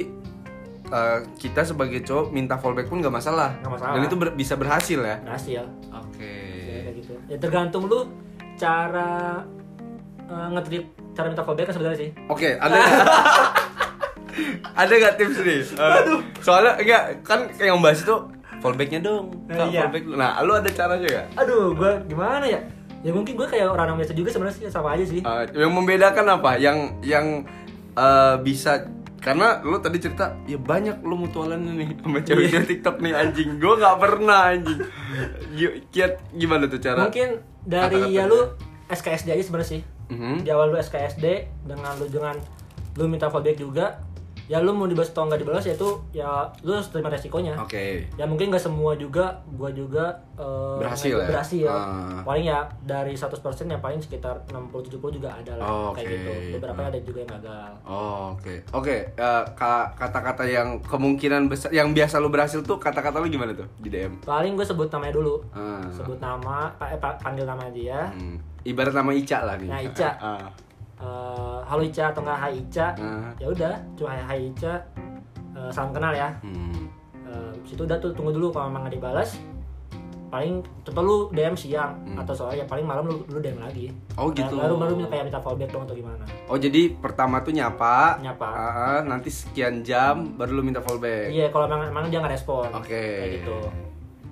eh, 0.85 1.19
kita 1.35 1.61
sebagai 1.63 1.99
cowok 2.01 2.29
minta 2.29 2.55
fallback 2.55 2.85
pun 2.85 2.99
nggak 2.99 3.09
masalah. 3.11 3.57
Nggak 3.59 3.73
masalah. 3.73 3.93
Dan 3.95 4.01
itu 4.03 4.15
ber- 4.15 4.35
bisa 4.35 4.53
berhasil 4.53 4.99
ya? 4.99 5.17
berhasil 5.19 5.63
Oke. 5.89 6.33
ya, 6.63 6.77
kayak 6.83 6.95
gitu 6.95 7.13
ya 7.25 7.37
tergantung 7.39 7.83
lu 7.83 8.05
cara 8.53 9.41
uh, 10.23 10.47
nge-treat 10.51 10.85
cara 11.11 11.25
minta 11.27 11.41
fallback 11.41 11.65
kan 11.65 11.73
sebenarnya 11.73 11.99
sih 11.99 12.09
Oke, 12.27 12.49
ada 12.55 12.77
ada 14.75 14.89
nggak 14.91 15.15
tips 15.15 15.37
nih? 15.39 15.61
Eh, 15.61 16.01
soalnya 16.39 16.73
enggak 16.75 17.03
kan 17.21 17.45
kayak 17.47 17.69
yang 17.69 17.79
bahas 17.79 18.01
itu 18.01 18.15
fallbacknya 18.63 18.99
dong. 18.99 19.35
Eh, 19.45 19.53
Kak, 19.53 19.67
iya. 19.67 19.81
fallback. 19.83 20.03
Nah, 20.09 20.39
lu 20.39 20.53
ada 20.53 20.69
caranya 20.69 21.03
nggak? 21.05 21.27
aduh 21.35 21.65
gue 21.73 21.91
gimana 22.07 22.45
ya 22.45 22.59
ya 22.99 23.11
mungkin 23.11 23.35
gue 23.35 23.43
kayak 23.45 23.67
orang 23.67 23.93
biasa 23.93 24.15
juga 24.15 24.31
sebenarnya 24.31 24.55
sih 24.57 24.71
sama 24.71 24.95
aja 24.95 25.03
sih 25.03 25.19
Eh, 25.19 25.43
yang 25.53 25.69
membedakan 25.69 26.25
apa? 26.31 26.55
Yang 26.55 26.77
yang 27.03 27.43
eh, 27.93 28.35
bisa 28.39 28.87
karena 29.19 29.59
lu 29.59 29.75
tadi 29.77 29.99
cerita 29.99 30.35
ya 30.43 30.55
banyak 30.55 30.99
lu 31.01 31.15
mutualannya 31.17 31.73
nih 31.73 31.89
sama 31.97 32.19
cewek 32.19 32.47
cewek 32.49 32.67
TikTok 32.69 32.95
nih 32.99 33.13
anjing. 33.13 33.49
Gue 33.55 33.75
nggak 33.77 33.97
pernah 33.97 34.39
anjing. 34.49 34.79
Kiat 35.89 36.13
gimana 36.31 36.65
tuh 36.65 36.79
cara? 36.79 37.03
mungkin 37.03 37.29
dari 37.61 37.99
Kata-katanya. 38.01 38.15
ya 38.17 38.23
lu 38.25 38.39
SKSD 38.85 39.27
aja 39.29 39.43
sebenarnya 39.43 39.69
sih 39.69 39.81
Mhm. 40.05 40.43
di 40.43 40.49
awal 40.49 40.67
lu 40.67 40.77
SKSD 40.77 41.25
dengan 41.63 41.95
lu 41.95 42.05
dengan 42.05 42.35
lu 42.93 43.07
minta 43.07 43.27
fallback 43.27 43.57
juga 43.57 44.03
ya 44.45 44.59
lu 44.59 44.71
mau 44.71 44.83
dibalas 44.83 45.09
atau 45.09 45.23
nggak 45.23 45.39
dibalas 45.39 45.63
ya 45.63 45.73
itu 45.73 45.87
ya 46.11 46.27
lu 46.61 46.71
harus 46.71 46.87
terima 46.87 47.07
resikonya 47.07 47.55
Oke. 47.55 48.05
ya 48.13 48.23
mungkin 48.23 48.47
nggak 48.47 48.59
semua 48.61 48.91
juga 48.93 49.31
gua 49.49 49.69
juga 49.69 50.11
eh, 50.35 50.77
Berhasil 50.77 51.15
ya? 51.15 51.25
berhasil 51.25 51.65
Ah. 51.65 52.19
paling 52.21 52.45
ya 52.45 52.59
dari 52.81 53.13
100% 53.13 53.39
ya 53.65 53.77
paling 53.77 53.97
sekitar 53.97 54.35
60-70 54.45 54.91
juga 55.13 55.29
ada 55.31 55.55
lah 55.55 55.65
Oh, 55.65 55.89
kayak 55.91 56.03
oke. 56.03 56.13
gitu 56.13 56.31
beberapa 56.53 56.81
ada 56.83 56.99
juga 56.99 57.19
yang 57.19 57.31
gagal 57.33 57.71
Oh, 57.83 58.33
oke. 58.33 58.53
Oke, 58.73 58.95
eh, 59.09 59.43
ka- 59.53 59.89
kata-kata 59.93 60.43
yang 60.43 60.79
kemungkinan 60.81 61.47
besar 61.47 61.69
yang 61.69 61.91
biasa 61.91 62.17
lu 62.17 62.27
berhasil 62.27 62.59
tuh 62.59 62.75
kata-kata 62.77 63.17
lu 63.17 63.27
gimana 63.27 63.53
tuh 63.53 63.65
di 63.77 63.87
DM? 63.87 64.19
paling 64.23 64.53
gue 64.53 64.63
sebut 64.63 64.89
namanya 64.89 65.13
dulu 65.13 65.39
Ah. 65.49 65.87
sebut 65.87 66.17
nama 66.17 66.67
eh, 66.79 66.97
pa- 66.97 67.15
panggil 67.15 67.43
nama 67.43 67.63
dia 67.69 68.09
Hmm. 68.09 68.35
Ibarat 68.61 68.91
nama 68.91 69.11
Ica 69.11 69.43
lah 69.43 69.55
nih. 69.55 69.67
Nah, 69.67 69.81
Ica. 69.81 70.09
Ah. 70.15 70.47
Eh, 71.03 71.57
halo 71.65 71.81
Ica 71.81 72.09
atau 72.09 72.21
enggak 72.21 72.39
Hai 72.39 72.53
Ica 72.57 72.87
Ah. 72.95 73.27
ya 73.35 73.47
udah 73.49 73.75
cuma 73.93 74.09
Hai, 74.09 74.23
Hai 74.23 74.39
Ica 74.47 74.73
Eh, 75.53 75.69
salam 75.69 75.91
kenal 75.91 76.09
ya 76.11 76.31
Hmm. 76.39 76.87
Eh, 77.21 77.51
situ 77.63 77.83
udah 77.83 77.97
tuh 77.97 78.09
tunggu 78.09 78.31
dulu 78.31 78.49
kalau 78.49 78.67
memang 78.67 78.87
nggak 78.87 78.95
dibalas 78.95 79.35
paling 80.27 80.63
contoh 80.81 81.03
lu 81.03 81.17
DM 81.29 81.53
siang 81.53 81.93
atau 82.15 82.33
sore 82.33 82.57
ya 82.57 82.65
paling 82.65 82.81
malam 82.81 83.05
lu, 83.05 83.21
lu 83.27 83.37
DM 83.37 83.59
lagi 83.59 83.93
Oh, 84.15 84.31
gitu. 84.31 84.55
baru 84.55 84.73
baru 84.75 85.05
kayak 85.05 85.27
minta 85.27 85.37
fallback 85.37 85.69
dong 85.69 85.83
atau 85.83 85.93
gimana 85.93 86.25
Oh 86.47 86.57
jadi 86.57 86.89
pertama 86.91 87.37
tuh 87.39 87.51
nyapa, 87.51 88.17
Nyapa. 88.17 88.49
Ah, 88.49 88.99
nanti 89.03 89.29
sekian 89.29 89.83
jam 89.83 90.33
baru 90.33 90.55
lu 90.55 90.63
minta 90.63 90.79
fallback. 90.79 91.29
iya 91.29 91.47
kalau 91.47 91.67
memang, 91.67 91.85
memang 91.87 92.09
dia 92.09 92.17
nggak 92.17 92.33
respon 92.33 92.65
Oke. 92.71 92.89
kayak 92.89 93.29
gitu 93.39 93.59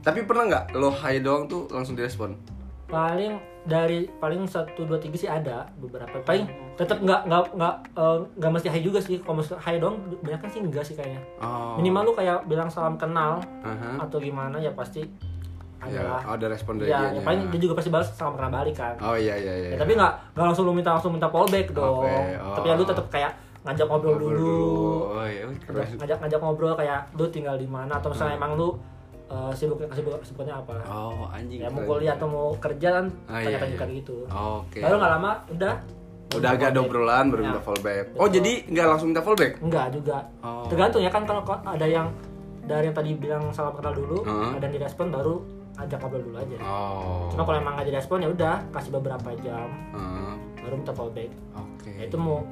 Tapi 0.02 0.26
pernah 0.26 0.44
nggak 0.48 0.66
lo 0.74 0.90
hai 0.90 1.20
doang 1.20 1.46
tuh 1.46 1.70
langsung 1.70 1.94
direspon? 1.94 2.34
paling 2.88 3.38
dari 3.62 4.10
paling 4.12 4.46
satu 4.46 4.84
dua 4.84 4.98
tiga 4.98 5.14
sih 5.14 5.26
ada 5.26 5.70
beberapa 5.76 6.18
paling 6.20 6.50
tetap 6.74 6.98
nggak 6.98 7.22
nggak 7.24 7.44
nggak 7.54 7.76
eh, 7.94 8.18
nggak 8.36 8.52
mesti 8.52 8.68
hai 8.68 8.82
juga 8.82 8.98
sih 8.98 9.20
kalau 9.20 9.38
mesti 9.38 9.54
hai 9.56 9.78
dong 9.78 9.96
banyak 10.18 10.40
kan 10.40 10.50
sih 10.50 10.60
enggak 10.60 10.82
sih 10.82 10.94
kayaknya 10.94 11.22
Oh. 11.38 11.76
minimal 11.76 12.02
lu 12.04 12.14
kayak 12.14 12.42
bilang 12.46 12.68
salam 12.68 12.96
kenal 12.96 13.38
Aha. 13.62 14.02
atau 14.02 14.18
gimana 14.18 14.58
ya 14.58 14.70
pasti 14.72 15.06
Ya, 15.82 15.98
adalah 15.98 16.22
oh, 16.24 16.38
ada 16.38 16.46
respon 16.48 16.78
dari 16.78 16.88
ya, 16.88 17.10
dianya. 17.10 17.18
ya 17.18 17.22
paling 17.24 17.42
dia 17.50 17.60
juga 17.60 17.74
pasti 17.74 17.90
balas 17.90 18.14
salam 18.14 18.38
kenal 18.38 18.50
balik 18.52 18.78
kan 18.78 18.94
Oh 19.02 19.18
iya 19.18 19.34
iya 19.34 19.54
iya. 19.56 19.70
Ya, 19.74 19.78
tapi 19.78 19.98
nggak 19.98 20.14
nggak 20.32 20.46
langsung 20.46 20.64
lu 20.64 20.74
minta 20.74 20.94
langsung 20.94 21.10
minta 21.10 21.26
fallback 21.26 21.74
dong 21.74 22.06
oh. 22.06 22.54
tapi 22.54 22.66
ya 22.66 22.78
lu 22.78 22.86
tetap 22.86 23.10
kayak 23.10 23.34
ngajak 23.62 23.86
ngobrol, 23.86 24.14
Ngobrol 24.14 24.30
dulu, 24.32 24.58
Oh 25.12 25.26
iya, 25.26 25.46
keren. 25.62 25.82
ngajak, 25.82 25.98
ngajak 25.98 26.18
ngajak 26.20 26.40
ngobrol 26.40 26.74
kayak 26.74 27.02
lu 27.12 27.26
tinggal 27.28 27.54
di 27.56 27.66
mana 27.66 27.98
atau 27.98 28.10
misalnya 28.10 28.34
emang 28.36 28.54
lu 28.54 28.78
uh, 29.32 29.52
sibuk 29.52 29.80
sibuk 29.90 30.20
sibuknya 30.22 30.54
apa 30.54 30.76
Oh 30.86 31.26
anjing. 31.28 31.58
ya 31.58 31.68
mau 31.68 31.82
kuliah 31.82 32.14
atau 32.14 32.28
mau 32.28 32.48
kerja 32.56 32.88
kan 32.94 33.06
Ah, 33.26 33.40
iya, 33.40 33.56
tanya-tanya 33.56 33.70
iya. 33.70 33.80
kayak 33.80 33.92
gitu 33.98 34.16
Oke. 34.28 34.80
baru 34.80 34.96
nggak 34.98 35.14
lama 35.14 35.32
udah 35.50 35.74
Udah 36.32 36.56
agak 36.56 36.72
ada 36.72 36.80
obrolan 36.80 37.28
baru 37.28 37.42
Ya. 37.42 37.48
minta 37.50 37.60
fallback. 37.62 38.06
Oh 38.16 38.24
jadi 38.26 38.64
nggak 38.66 38.86
langsung 38.86 39.12
minta 39.12 39.20
fallback? 39.20 39.60
enggak 39.60 39.92
juga 39.92 40.18
Oh. 40.40 40.64
tergantung 40.66 41.00
ya 41.00 41.10
kan 41.10 41.24
kalau 41.24 41.44
ada 41.44 41.84
yang 41.84 42.08
dari 42.62 42.88
yang 42.88 42.96
tadi 42.96 43.12
bilang 43.16 43.44
salam 43.52 43.74
kenal 43.74 43.92
dulu 43.92 44.24
Heeh. 44.24 44.56
ada 44.56 44.64
yang 44.64 44.76
direspon 44.76 45.08
baru 45.10 45.44
ajak 45.74 45.98
ngobrol 45.98 46.24
dulu 46.24 46.38
aja 46.38 46.56
Oh. 46.62 47.28
cuma 47.28 47.44
kalau 47.44 47.58
emang 47.58 47.74
nggak 47.76 47.88
direspon 47.88 48.20
ya 48.20 48.30
udah 48.30 48.56
kasih 48.70 48.92
beberapa 48.94 49.30
jam 49.40 49.68
baru 50.58 50.74
minta 50.78 50.94
fallback 50.94 51.32
Oke. 51.52 51.92
ya 51.92 52.04
itu 52.06 52.16
mau 52.16 52.48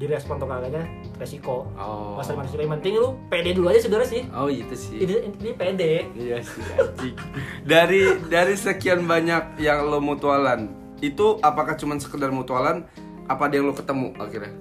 direspon 0.00 0.40
atau 0.40 0.48
kagaknya 0.48 0.88
resiko 1.14 1.68
Oh. 1.76 2.16
masa 2.16 2.32
resiko 2.32 2.56
yang 2.58 2.72
penting 2.74 2.96
lu 2.96 3.12
pede 3.28 3.52
dulu 3.52 3.68
aja 3.68 3.84
sebenarnya 3.84 4.08
sih 4.10 4.22
Oh 4.32 4.48
itu 4.48 4.72
sih. 4.72 4.96
ini, 4.98 5.14
ini 5.30 5.52
pede 5.52 6.08
Iya 6.10 6.40
sih 6.40 6.64
anjing. 6.72 7.14
Dari 7.62 8.02
dari 8.26 8.54
sekian 8.56 9.04
banyak 9.04 9.60
yang 9.60 9.84
lo 9.84 10.00
mutualan, 10.00 10.72
itu 10.98 11.36
apakah 11.40 11.76
cuma 11.76 11.94
sekedar 11.96 12.28
mutualan 12.30 12.88
apa 13.26 13.44
ada 13.44 13.54
yang 13.54 13.66
lo 13.66 13.74
ketemu 13.74 14.16
akhirnya? 14.16 14.52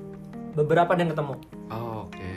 beberapa 0.51 0.91
ada 0.91 0.99
yang 0.99 1.13
ketemu 1.13 1.33
Oh, 1.69 2.03
Oke. 2.03 2.31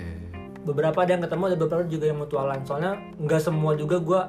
beberapa 0.62 0.94
ada 0.96 1.10
yang 1.10 1.22
ketemu 1.22 1.42
ada 1.44 1.56
beberapa 1.58 1.84
juga 1.84 2.04
yang 2.06 2.18
mutualan 2.18 2.58
soalnya 2.62 2.92
nggak 3.18 3.40
semua 3.40 3.74
juga 3.74 3.98
gua 3.98 4.20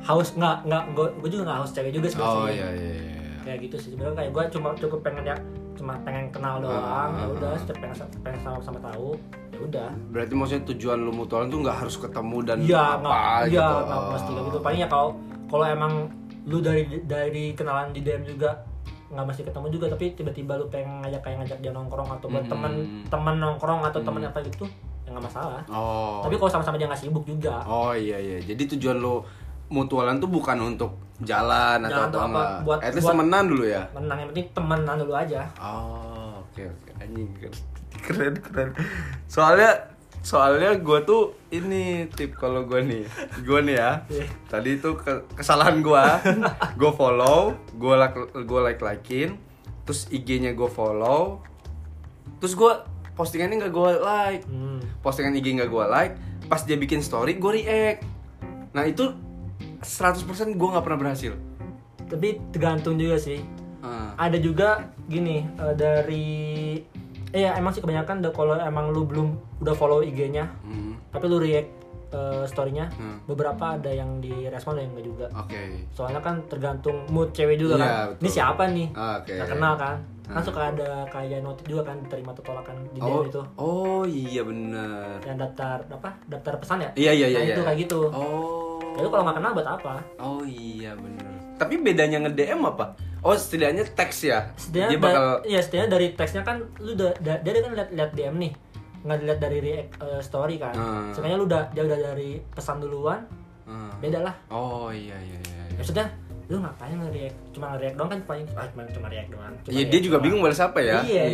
haus 0.00 0.32
nggak 0.32 0.56
nggak 0.64 0.82
gua 0.94 1.06
juga 1.26 1.42
nggak 1.44 1.58
haus 1.58 1.70
cewek 1.72 1.90
juga 1.90 2.06
sebenarnya 2.06 2.30
Oh 2.32 2.46
sih. 2.46 2.54
iya 2.54 2.68
iya. 2.70 2.92
iya. 2.94 3.38
kayak 3.42 3.58
gitu 3.60 3.76
sih 3.76 3.88
sebenarnya 3.90 4.16
kayak 4.16 4.30
gua 4.30 4.44
cuma 4.46 4.68
cukup 4.72 5.00
pengen 5.02 5.24
ya 5.26 5.36
cuma 5.80 5.96
pengen 6.00 6.28
kenal 6.28 6.60
doang 6.60 6.76
Ah, 6.76 7.08
ya 7.10 7.24
ah, 7.24 7.28
udah 7.32 7.50
ah. 7.50 7.56
setiap 7.56 7.76
pengen 7.78 7.96
pengen 8.20 8.40
sama 8.40 8.58
sama 8.60 8.78
tahu 8.82 9.16
ya 9.50 9.58
udah 9.62 9.88
Berarti 10.10 10.32
maksudnya 10.34 10.62
tujuan 10.68 10.98
lo 10.98 11.10
mutualan 11.10 11.48
tuh 11.48 11.58
nggak 11.58 11.76
harus 11.78 11.96
ketemu 11.96 12.36
dan 12.42 12.56
iya 12.60 12.82
apa 12.92 13.00
nggak 13.02 13.40
gitu. 13.42 13.54
iya 13.54 13.66
nggak 13.82 14.00
mesti 14.06 14.30
gitu 14.44 14.58
paling 14.60 14.78
ya 14.78 14.88
kalau 14.88 15.08
kalau 15.46 15.64
emang 15.66 15.92
lu 16.42 16.58
dari 16.58 16.82
dari 17.02 17.44
kenalan 17.52 17.90
di 17.90 18.00
DM 18.00 18.22
juga 18.26 18.50
nggak 19.08 19.26
mesti 19.26 19.42
ketemu 19.42 19.66
juga 19.70 19.86
tapi 19.88 20.04
tiba-tiba 20.12 20.52
lu 20.54 20.68
pengen 20.68 21.00
ngajak 21.00 21.20
kayak 21.20 21.36
ngajak 21.40 21.58
dia 21.58 21.72
nongkrong 21.72 22.08
atau 22.10 22.26
buat 22.26 22.42
Hmm. 22.42 22.52
teman 22.52 22.72
teman 23.08 23.34
nongkrong 23.36 23.80
atau 23.82 24.00
teman 24.00 24.22
apa 24.22 24.38
gitu 24.40 24.64
ya 25.02 25.10
nggak 25.10 25.24
masalah 25.26 25.62
Oh. 25.66 26.22
tapi 26.22 26.36
kalau 26.36 26.46
sama-sama 26.48 26.76
dia 26.76 26.86
nggak 26.86 27.00
sibuk 27.00 27.24
juga 27.24 27.64
Oh 27.64 27.90
iya 27.90 28.16
iya. 28.16 28.38
Jadi 28.38 28.70
tujuan 28.70 28.96
lo 28.96 29.26
mutualan 29.70 30.18
tuh 30.18 30.26
bukan 30.26 30.58
untuk 30.60 30.98
jalan 31.20 31.84
atau 31.84 31.90
Jalan 31.90 32.02
apa 32.02 32.10
atau 32.10 32.20
apa, 32.26 32.42
buat- 32.64 32.80
At 32.80 32.92
least 32.92 33.04
buat- 33.04 33.14
temenan 33.14 33.44
dulu 33.46 33.64
ya. 33.64 33.82
menang 33.92 34.18
yang 34.18 34.28
penting 34.30 34.48
temenan 34.50 34.94
dulu 34.96 35.12
aja 35.14 35.40
Oh, 35.56 36.42
oke 36.42 36.62
oke. 36.64 36.90
Anjing 36.98 37.28
keren. 37.32 37.54
keren 38.04 38.34
keren. 38.36 38.70
Soalnya 39.26 39.70
soalnya 40.20 40.76
gue 40.76 40.98
tuh 41.02 41.22
ini 41.48 42.04
tip 42.10 42.34
kalau 42.34 42.64
gue 42.64 42.80
nih, 42.82 43.04
gue 43.40 43.60
nih 43.62 43.76
ya. 43.76 43.90
Iya. 44.12 44.26
Tadi 44.48 44.70
itu 44.74 44.90
ke- 44.94 45.24
kesalahan 45.32 45.80
gue, 45.80 46.04
gue 46.80 46.92
follow, 46.92 47.52
gue 47.72 47.94
like 47.94 48.16
gue 48.34 48.60
like 48.62 48.80
likein, 48.80 49.36
terus 49.82 50.08
IG-nya 50.08 50.52
gue 50.52 50.68
follow, 50.68 51.40
terus 52.36 52.52
gue 52.52 52.72
postingannya 53.12 53.60
nggak 53.60 53.72
gue 53.72 53.90
like, 53.98 54.42
hmm. 54.44 54.80
postingan 55.00 55.32
IG 55.34 55.56
nggak 55.56 55.68
gue 55.68 55.84
like, 55.86 56.14
pas 56.48 56.60
dia 56.60 56.74
bikin 56.74 57.00
story 57.00 57.36
gue 57.36 57.52
react. 57.54 58.00
Nah 58.72 58.84
itu 58.84 59.12
100% 59.80 60.24
gue 60.50 60.68
nggak 60.68 60.82
pernah 60.82 61.00
berhasil. 61.00 61.32
tapi 62.02 62.28
tergantung 62.50 62.94
juga 62.94 63.16
sih 63.16 63.38
Ah, 63.80 64.12
ada 64.20 64.36
juga 64.36 64.82
gini 65.06 65.40
eh, 65.48 65.72
dari 65.72 66.28
eh 67.28 67.40
ya 67.40 67.54
emang 67.54 67.70
sih 67.70 67.80
kebanyakan 67.80 68.20
kalau 68.28 68.52
emang 68.54 68.90
lu 68.90 69.02
belum 69.02 69.32
udah 69.58 69.72
follow 69.72 70.02
IG-nya 70.02 70.44
hmm, 70.60 71.08
tapi 71.08 71.24
lu 71.24 71.38
react 71.38 71.70
eh, 72.08 72.44
story-nya 72.44 72.90
Hmm. 72.92 73.24
beberapa 73.24 73.72
ada 73.72 73.88
yang 73.88 74.18
direspon 74.18 74.74
ada 74.74 74.82
yang 74.82 74.92
enggak 74.92 75.06
juga 75.06 75.26
Oke. 75.32 75.86
soalnya 75.88 76.18
kan 76.18 76.44
tergantung 76.44 77.08
mood 77.08 77.30
cewek 77.30 77.56
juga 77.56 77.74
Iya, 77.74 77.80
kan 77.80 77.88
betul. 78.10 78.20
ini 78.20 78.28
siapa 78.28 78.62
nih 78.66 78.88
Oke. 78.90 79.32
nggak 79.32 79.48
kenal 79.48 79.74
kan 79.74 79.96
kan 80.26 80.34
Hmm. 80.36 80.46
suka 80.46 80.60
ada 80.68 80.88
kayak 81.08 81.40
notif 81.40 81.64
juga 81.66 81.82
kan 81.84 81.96
diterima 82.00 82.30
atau 82.30 82.44
tolakan 82.44 82.76
di 82.86 82.98
Oh, 82.98 83.06
DM 83.18 83.28
itu 83.28 83.42
oh 83.56 84.02
iya 84.04 84.42
bener. 84.42 85.16
yang 85.22 85.38
daftar 85.38 85.78
apa 85.88 86.10
daftar 86.26 86.54
pesan 86.56 86.78
ya 86.80 86.90
Iya 86.94 87.12
iya 87.14 87.26
iya. 87.28 87.32
Nah, 87.32 87.44
iya. 87.44 87.54
itu 87.54 87.62
kayak 87.62 87.78
gitu 87.80 88.00
Oh. 88.10 88.69
Ya 88.90 89.00
lu 89.00 89.08
kalau 89.08 89.22
nggak 89.22 89.36
kenal 89.36 89.52
buat 89.52 89.68
apa 89.70 89.92
Oh 90.18 90.42
iya 90.42 90.92
bener. 90.94 91.28
Tapi 91.56 91.76
bedanya 91.76 92.18
nge-DM 92.20 92.60
apa? 92.62 92.96
Oh 93.20 93.32
setidaknya 93.32 93.84
teks 93.86 94.24
ya. 94.24 94.48
setidaknya 94.54 94.90
Dia 94.90 95.00
bakal. 95.02 95.26
iya 95.44 95.60
setidaknya 95.60 95.90
dari 95.90 96.06
teksnya 96.10 96.42
kan 96.42 96.56
lu 96.78 96.92
udah 96.94 97.12
da- 97.18 97.36
dia 97.38 97.52
kan 97.58 97.72
lihat 97.74 97.90
lihat 97.90 98.10
DM 98.12 98.36
nih 98.38 98.52
nggak 99.00 99.16
dilihat 99.18 99.40
dari 99.40 99.58
react 99.58 99.90
eh, 99.98 100.20
story 100.20 100.56
kan 100.56 100.72
Hmm. 100.72 101.08
sebenarnya 101.10 101.36
lu 101.36 101.46
udah 101.46 101.62
dia 101.70 101.82
udah 101.82 101.98
dari 102.06 102.30
pesan 102.46 102.78
duluan 102.78 103.20
Hmm. 103.62 103.92
beda 103.98 104.20
lah 104.20 104.34
Oh 104.48 104.88
iya 104.88 105.14
iya 105.16 105.38
iya. 105.38 105.60
iya. 105.62 105.76
maksudnya 105.76 106.06
lu 106.50 106.58
ngapain 106.58 106.90
nge-react 106.92 107.36
cuma 107.54 107.66
nge-react 107.70 107.94
doang 107.94 108.10
kan 108.10 108.20
paling 108.26 108.46
ah, 108.52 108.66
cuma 108.66 108.82
cuma 108.90 109.06
react 109.06 109.30
doang 109.30 109.54
cuma 109.56 109.70
Iya 109.70 109.78
react 109.78 109.90
dia 109.92 110.00
juga 110.00 110.10
doang. 110.12 110.24
bingung 110.26 110.40
balas 110.42 110.58
apa 110.60 110.78
ya. 110.80 110.98
iya 111.00 111.24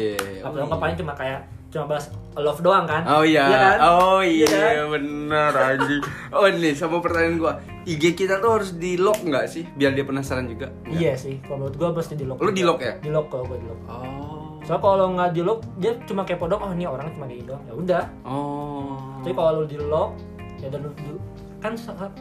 Oh, 0.45 0.53
apa 0.53 0.57
oh, 0.63 0.77
paling 0.77 0.95
cuma 0.95 1.13
kayak 1.13 1.41
cuma 1.67 1.85
balas 1.87 2.07
love 2.35 2.61
doang 2.61 2.85
kan 2.85 3.03
Oh 3.07 3.25
iya. 3.25 3.45
kan? 3.49 3.77
Oh 3.83 4.21
iya, 4.21 4.45
kan? 4.47 4.93
bener 4.93 5.53
anjing. 5.53 6.03
Oh 6.31 6.45
nih 6.47 6.73
sama 6.73 7.01
pertanyaan 7.01 7.37
gua. 7.37 7.53
IG 7.83 8.13
kita 8.13 8.39
tuh 8.39 8.51
harus 8.53 8.71
di 8.75 8.95
lock 8.95 9.19
nggak 9.19 9.45
sih 9.47 9.65
biar 9.73 9.91
dia 9.91 10.05
penasaran 10.05 10.47
juga? 10.47 10.69
Iya 10.85 11.17
sih 11.17 11.41
kalau 11.41 11.65
menurut 11.65 11.77
gua 11.77 11.89
pasti 11.93 12.13
di 12.13 12.23
lock 12.23 12.37
Lu 12.39 12.51
di 12.51 12.61
lock 12.61 12.79
ya? 12.79 12.95
di 12.99 13.09
lock 13.09 13.27
kalau 13.27 13.45
gua 13.47 13.57
di 13.57 13.67
lock 13.67 13.81
Oh. 13.89 14.61
soalnya 14.61 14.83
kalau 14.83 15.07
nggak 15.13 15.31
di 15.31 15.41
lock 15.41 15.59
dia 15.77 15.93
cuma 16.05 16.23
kepo 16.23 16.45
doang 16.45 16.61
oh 16.61 16.71
ini 16.71 16.85
orang 16.85 17.09
cuma 17.09 17.25
kayak 17.25 17.41
gitu 17.41 17.49
doang 17.49 17.63
ya 17.63 17.73
udah 17.75 18.05
Oh. 18.23 19.01
tapi 19.17 19.33
kalau 19.33 19.63
lu 19.63 19.67
di 19.67 19.79
lock 19.79 20.13
ya 20.57 20.69
dan 20.69 20.85
lu- 20.85 21.25
kan 21.59 21.73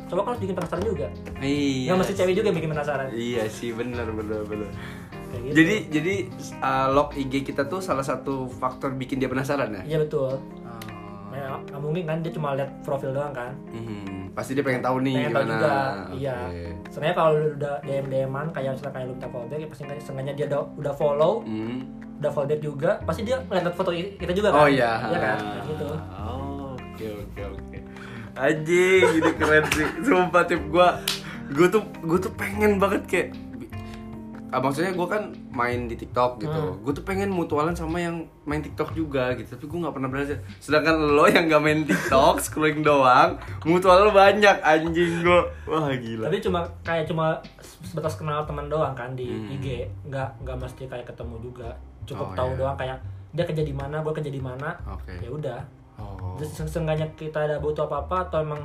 coba 0.06 0.22
kalau 0.24 0.38
bikin 0.38 0.54
penasaran 0.54 0.84
juga 0.84 1.08
Iya. 1.38 1.88
nggak 1.88 1.98
mesti 2.00 2.14
cewek 2.16 2.34
juga 2.34 2.48
yang 2.48 2.58
bikin 2.58 2.72
penasaran 2.72 3.08
Iya 3.10 3.44
sih 3.48 3.70
bener 3.72 4.08
bener 4.10 4.42
bener. 4.44 4.70
kayak 5.28 5.42
gitu 5.44 5.54
Jadi 5.56 5.76
jadi 5.92 6.14
uh, 6.60 6.88
lock 6.90 7.14
IG 7.14 7.34
kita 7.44 7.66
tuh 7.66 7.80
salah 7.80 8.02
satu 8.02 8.48
faktor 8.50 8.94
bikin 8.94 9.18
dia 9.18 9.28
penasaran 9.28 9.70
ya? 9.74 9.82
iya 9.86 9.98
betul 9.98 10.40
Oh. 11.36 11.60
Nah, 11.62 11.78
mungkin 11.78 12.04
kan 12.06 12.18
dia 12.20 12.32
cuma 12.32 12.56
lihat 12.56 12.72
profil 12.80 13.12
doang 13.12 13.30
kan 13.30 13.52
Hmm, 13.68 14.32
pasti 14.32 14.56
dia 14.56 14.64
pengen 14.64 14.80
tahu 14.80 14.98
nih 15.00 15.20
pengen 15.22 15.30
tahu 15.30 15.44
gimana. 15.44 15.54
juga 15.54 15.74
Oke. 16.08 16.16
iya 16.16 16.36
sebenarnya 16.88 17.14
kalau 17.14 17.32
udah 17.52 17.74
dm 17.82 18.06
dman 18.08 18.46
kayak 18.50 18.72
misalnya 18.72 18.94
kayak 18.94 19.06
lu 19.06 19.14
minta 19.14 19.28
fallback 19.28 19.60
ya 19.60 19.68
pasti 19.68 19.84
kan 19.84 19.98
sengaja 20.00 20.32
dia 20.34 20.46
udah, 20.48 20.62
udah 20.74 20.94
follow 20.94 21.34
Hmm. 21.44 21.80
udah 22.16 22.32
fallback 22.32 22.62
juga 22.62 22.92
pasti 23.04 23.22
dia 23.22 23.36
ngeliat 23.42 23.68
foto 23.70 23.92
kita 23.92 24.32
juga 24.32 24.48
kan 24.50 24.58
Oh 24.58 24.70
iya. 24.70 24.92
iya 25.04 25.18
kan 25.20 25.38
Kayak 25.38 25.66
gitu 25.68 25.88
Oh 26.16 26.72
Oke 26.88 27.06
oke 27.12 27.42
oke. 27.46 27.65
Anjing, 28.36 29.04
ini 29.16 29.32
keren 29.34 29.64
sih. 29.72 29.88
Sumpah 30.02 30.44
tip 30.44 30.62
gua 30.68 31.00
gua 31.50 31.68
tuh 31.68 31.84
gua 32.00 32.18
tuh 32.18 32.34
pengen 32.34 32.78
banget 32.78 33.04
kayak 33.06 33.30
ah, 34.48 34.64
maksudnya 34.64 34.96
gue 34.96 35.04
kan 35.06 35.24
main 35.52 35.84
di 35.84 35.96
TikTok 35.96 36.40
gitu. 36.40 36.56
Hmm. 36.56 36.80
Gue 36.80 36.94
tuh 36.94 37.04
pengen 37.04 37.28
mutualan 37.28 37.76
sama 37.76 38.00
yang 38.00 38.24
main 38.42 38.64
TikTok 38.64 38.96
juga 38.96 39.36
gitu. 39.36 39.52
Tapi 39.52 39.68
gue 39.68 39.80
nggak 39.84 39.92
pernah 39.92 40.08
berhasil. 40.08 40.40
Sedangkan 40.58 40.96
lo 40.96 41.28
yang 41.28 41.46
gak 41.46 41.60
main 41.60 41.84
TikTok, 41.84 42.40
scrolling 42.40 42.80
doang, 42.80 43.36
mutual 43.64 44.00
lo 44.02 44.12
banyak 44.14 44.56
anjing 44.58 44.96
gue. 45.20 45.42
Wah 45.66 45.92
gila. 45.92 46.32
tapi 46.32 46.40
cuma 46.40 46.64
kayak 46.82 47.04
cuma 47.04 47.36
sebatas 47.82 48.16
kenal 48.16 48.48
teman 48.48 48.68
doang 48.68 48.96
kan 48.96 49.12
di 49.12 49.28
Hmm. 49.28 49.52
IG 49.52 49.66
nggak 50.06 50.30
nggak 50.40 50.58
mesti 50.58 50.84
kayak 50.86 51.04
ketemu 51.06 51.36
juga 51.42 51.76
cukup 52.06 52.24
Oh, 52.26 52.36
tahu 52.38 52.50
iya. 52.50 52.58
doang 52.58 52.78
kayak 52.78 52.98
dia 53.34 53.44
kerja 53.44 53.64
di 53.66 53.76
mana 53.76 54.00
gue 54.00 54.14
kerja 54.14 54.32
di 54.32 54.40
mana 54.40 54.70
Oke. 54.88 55.20
ya 55.20 55.28
udah. 55.30 55.60
Terus 56.36 56.50
se- 56.52 56.70
seenggaknya 56.70 57.08
kita 57.14 57.40
ada 57.42 57.56
butuh 57.58 57.86
apa 57.86 57.98
apa 58.02 58.18
atau 58.26 58.40
emang 58.40 58.62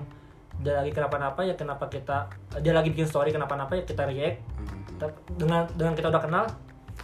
dia 0.57 0.75
lagi 0.75 0.91
kenapa-napa 0.91 1.41
ya 1.41 1.55
kenapa 1.55 1.87
kita 1.87 2.29
dia 2.59 2.71
lagi 2.71 2.89
bikin 2.89 3.05
story 3.05 3.31
kenapa-napa 3.31 3.75
ya 3.75 3.85
kita 3.85 4.05
react 4.05 4.39
Hmm. 4.53 4.83
Tapi 4.99 5.13
dengan 5.35 5.65
dengan 5.73 5.93
kita 5.95 6.09
udah 6.09 6.21
kenal 6.21 6.45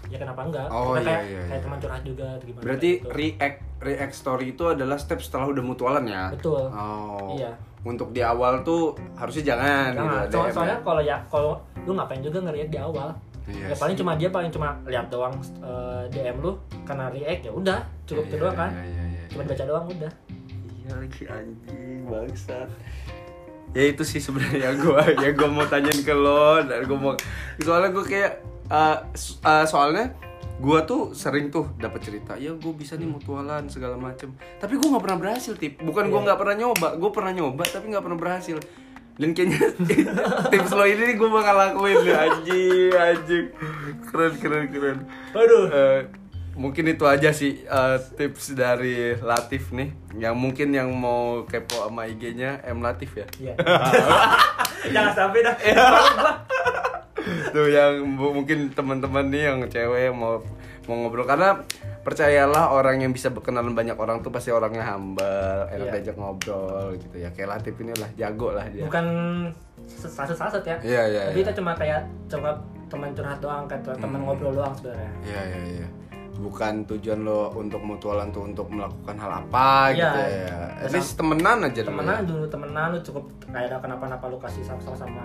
ya 0.06 0.18
kenapa 0.18 0.40
enggak 0.42 0.68
Oh, 0.68 0.92
kita 0.92 1.00
iya, 1.00 1.06
kayak 1.08 1.22
iya, 1.24 1.40
kayak 1.40 1.48
iya. 1.50 1.64
teman 1.64 1.78
curhat 1.78 2.02
juga 2.02 2.26
atau 2.30 2.44
gimana 2.44 2.62
Berarti 2.62 2.90
gitu. 2.92 3.08
react 3.10 3.58
react 3.78 4.14
story 4.14 4.46
itu 4.50 4.64
adalah 4.66 4.96
step 4.96 5.18
setelah 5.18 5.46
udah 5.48 5.62
mutualan 5.62 6.04
ya? 6.04 6.28
Betul. 6.28 6.68
Oh. 6.68 7.32
Iya. 7.32 7.52
Untuk 7.82 8.10
di 8.10 8.20
awal 8.20 8.60
tuh 8.60 8.92
harusnya 9.14 9.44
jangan 9.46 9.94
Jangan. 9.94 10.12
gitu. 10.20 10.34
Soal- 10.34 10.44
DM 10.44 10.52
soalnya 10.52 10.74
ya. 10.74 10.82
kalau 10.82 11.02
ya 11.02 11.16
kalau 11.26 11.50
lu 11.80 11.92
ngapain 11.92 12.20
juga 12.20 12.38
ngeliat 12.40 12.68
di 12.68 12.78
awal 12.78 13.08
Iya 13.46 13.70
ya 13.70 13.76
paling 13.76 13.94
cuma 13.94 14.12
dia 14.12 14.26
paling 14.28 14.50
cuma 14.50 14.74
lihat 14.84 15.06
doang 15.06 15.30
eh, 15.56 16.02
DM 16.10 16.36
lu 16.36 16.52
karena 16.82 17.06
react 17.08 17.40
ya 17.40 17.52
udah 17.52 17.78
cukup 18.04 18.26
itu 18.26 18.34
Iya, 18.34 18.42
doang 18.42 18.56
kan 18.58 18.70
iya, 18.74 18.82
iya, 18.84 19.02
iya. 19.08 19.24
cuma 19.28 19.40
dibaca 19.40 19.64
doang 19.64 19.86
udah 19.88 20.12
Iya 20.86 21.02
lagi 21.02 21.22
anjing 21.26 22.06
bangsat. 22.06 22.70
Ya 23.74 23.90
itu 23.90 24.06
sih 24.06 24.22
sebenarnya 24.22 24.78
gua 24.78 25.02
ya 25.22 25.34
gua 25.34 25.50
mau 25.50 25.66
tanyain 25.66 25.98
ke 25.98 26.14
lo 26.14 26.62
dan 26.62 26.86
gua 26.86 26.98
mau 26.98 27.12
soalnya 27.58 27.90
gua 27.90 28.04
kayak 28.06 28.32
uh, 28.70 29.02
uh, 29.42 29.66
soalnya 29.66 30.14
gua 30.62 30.86
tuh 30.86 31.10
sering 31.10 31.50
tuh 31.50 31.74
dapat 31.76 32.00
cerita 32.00 32.38
ya 32.38 32.54
gue 32.56 32.72
bisa 32.72 32.94
nih 32.94 33.10
mutualan 33.10 33.66
segala 33.66 33.98
macem. 33.98 34.30
Tapi 34.62 34.78
gua 34.78 34.94
nggak 34.94 35.04
pernah 35.04 35.18
berhasil 35.18 35.58
tip. 35.58 35.82
Bukan 35.82 36.06
gua 36.06 36.22
Iya. 36.22 36.26
nggak 36.30 36.38
pernah 36.38 36.54
nyoba 36.54 36.88
gua 36.94 37.10
pernah 37.10 37.32
nyoba 37.34 37.62
tapi 37.66 37.90
nggak 37.90 38.04
pernah 38.06 38.20
berhasil. 38.22 38.56
Dan 39.16 39.32
kayaknya 39.32 39.72
tips 40.52 40.76
lo 40.76 40.84
ini 40.84 41.16
gue 41.16 41.28
bakal 41.32 41.56
lakuin 41.56 42.04
nih 42.04 42.12
anjing 42.14 42.92
anjing. 42.92 43.46
Keren 44.06 44.32
keren 44.36 44.64
keren. 44.68 44.98
Aduh. 45.32 45.66
Eh, 45.72 46.00
mungkin 46.56 46.88
itu 46.88 47.04
aja 47.04 47.30
sih 47.30 47.62
eh, 47.62 47.96
tips 48.16 48.52
dari 48.52 49.12
Latif 49.14 49.70
nih 49.70 49.92
yang 50.16 50.32
mungkin 50.32 50.72
yang 50.72 50.88
mau 50.90 51.44
kepo 51.44 51.84
sama 51.84 52.04
IG-nya 52.04 52.64
M 52.64 52.80
Latif 52.80 53.12
ya 53.14 53.26
Iya. 53.36 53.54
jangan 54.94 55.12
sampai 55.14 55.40
dah 55.42 55.56
Iya. 55.60 55.84
Tuh 57.50 57.66
yang 57.66 58.06
mungkin 58.08 58.70
teman-teman 58.70 59.28
nih 59.28 59.50
yang 59.50 59.58
cewek 59.66 60.14
mau 60.14 60.38
mau 60.86 60.94
ngobrol 60.96 61.26
karena 61.26 61.66
percayalah 62.00 62.70
orang 62.70 63.02
yang 63.02 63.10
bisa 63.10 63.34
berkenalan 63.34 63.74
banyak 63.74 63.98
orang 63.98 64.22
tuh 64.22 64.30
pasti 64.30 64.54
orangnya 64.54 64.86
humble 64.86 65.66
enak 65.68 65.82
Iya. 65.82 65.92
diajak 65.98 66.16
ngobrol 66.16 66.94
gitu 66.94 67.16
ya 67.18 67.28
kayak 67.34 67.50
Latif 67.52 67.74
ini 67.82 67.90
lah 67.98 68.06
jago 68.14 68.54
lah 68.54 68.62
dia 68.70 68.86
bukan 68.86 69.06
sasut-sasut 69.90 70.62
ya 70.62 70.78
Iya, 70.80 71.02
iya, 71.04 71.20
tapi 71.26 71.34
iya. 71.34 71.42
kita 71.42 71.52
cuma 71.52 71.74
kayak 71.74 72.00
cuma 72.30 72.54
teman 72.86 73.10
curhat 73.10 73.42
doang 73.42 73.66
kan 73.66 73.82
teman 73.82 74.22
ngobrol 74.22 74.54
doang 74.54 74.70
sebenarnya 74.72 75.10
Iya 75.26 75.40
iya 75.42 75.60
iya. 75.82 75.88
Bukan 76.38 76.74
tujuan 76.86 77.18
lo 77.20 77.48
untuk 77.50 77.80
mutualan 77.80 78.28
tuh 78.28 78.44
untuk 78.44 78.68
melakukan 78.68 79.16
hal 79.16 79.32
apa 79.38 79.88
Iya. 79.88 79.96
gitu 80.06 80.20
ya. 80.20 80.56
At 80.78 80.90
least 80.90 81.12
temenan 81.14 81.58
aja 81.62 81.80
dulu. 81.80 81.88
temenan 81.90 82.14
ya. 82.14 82.24
dulu 82.26 82.44
temenan 82.46 82.86
lu 82.88 82.98
cukup 83.02 83.24
kayak 83.46 83.66
ada 83.66 83.76
kenapa-napa 83.78 84.24
lu 84.26 84.36
kasih 84.36 84.62
sama 84.62 84.80
sama 84.92 85.24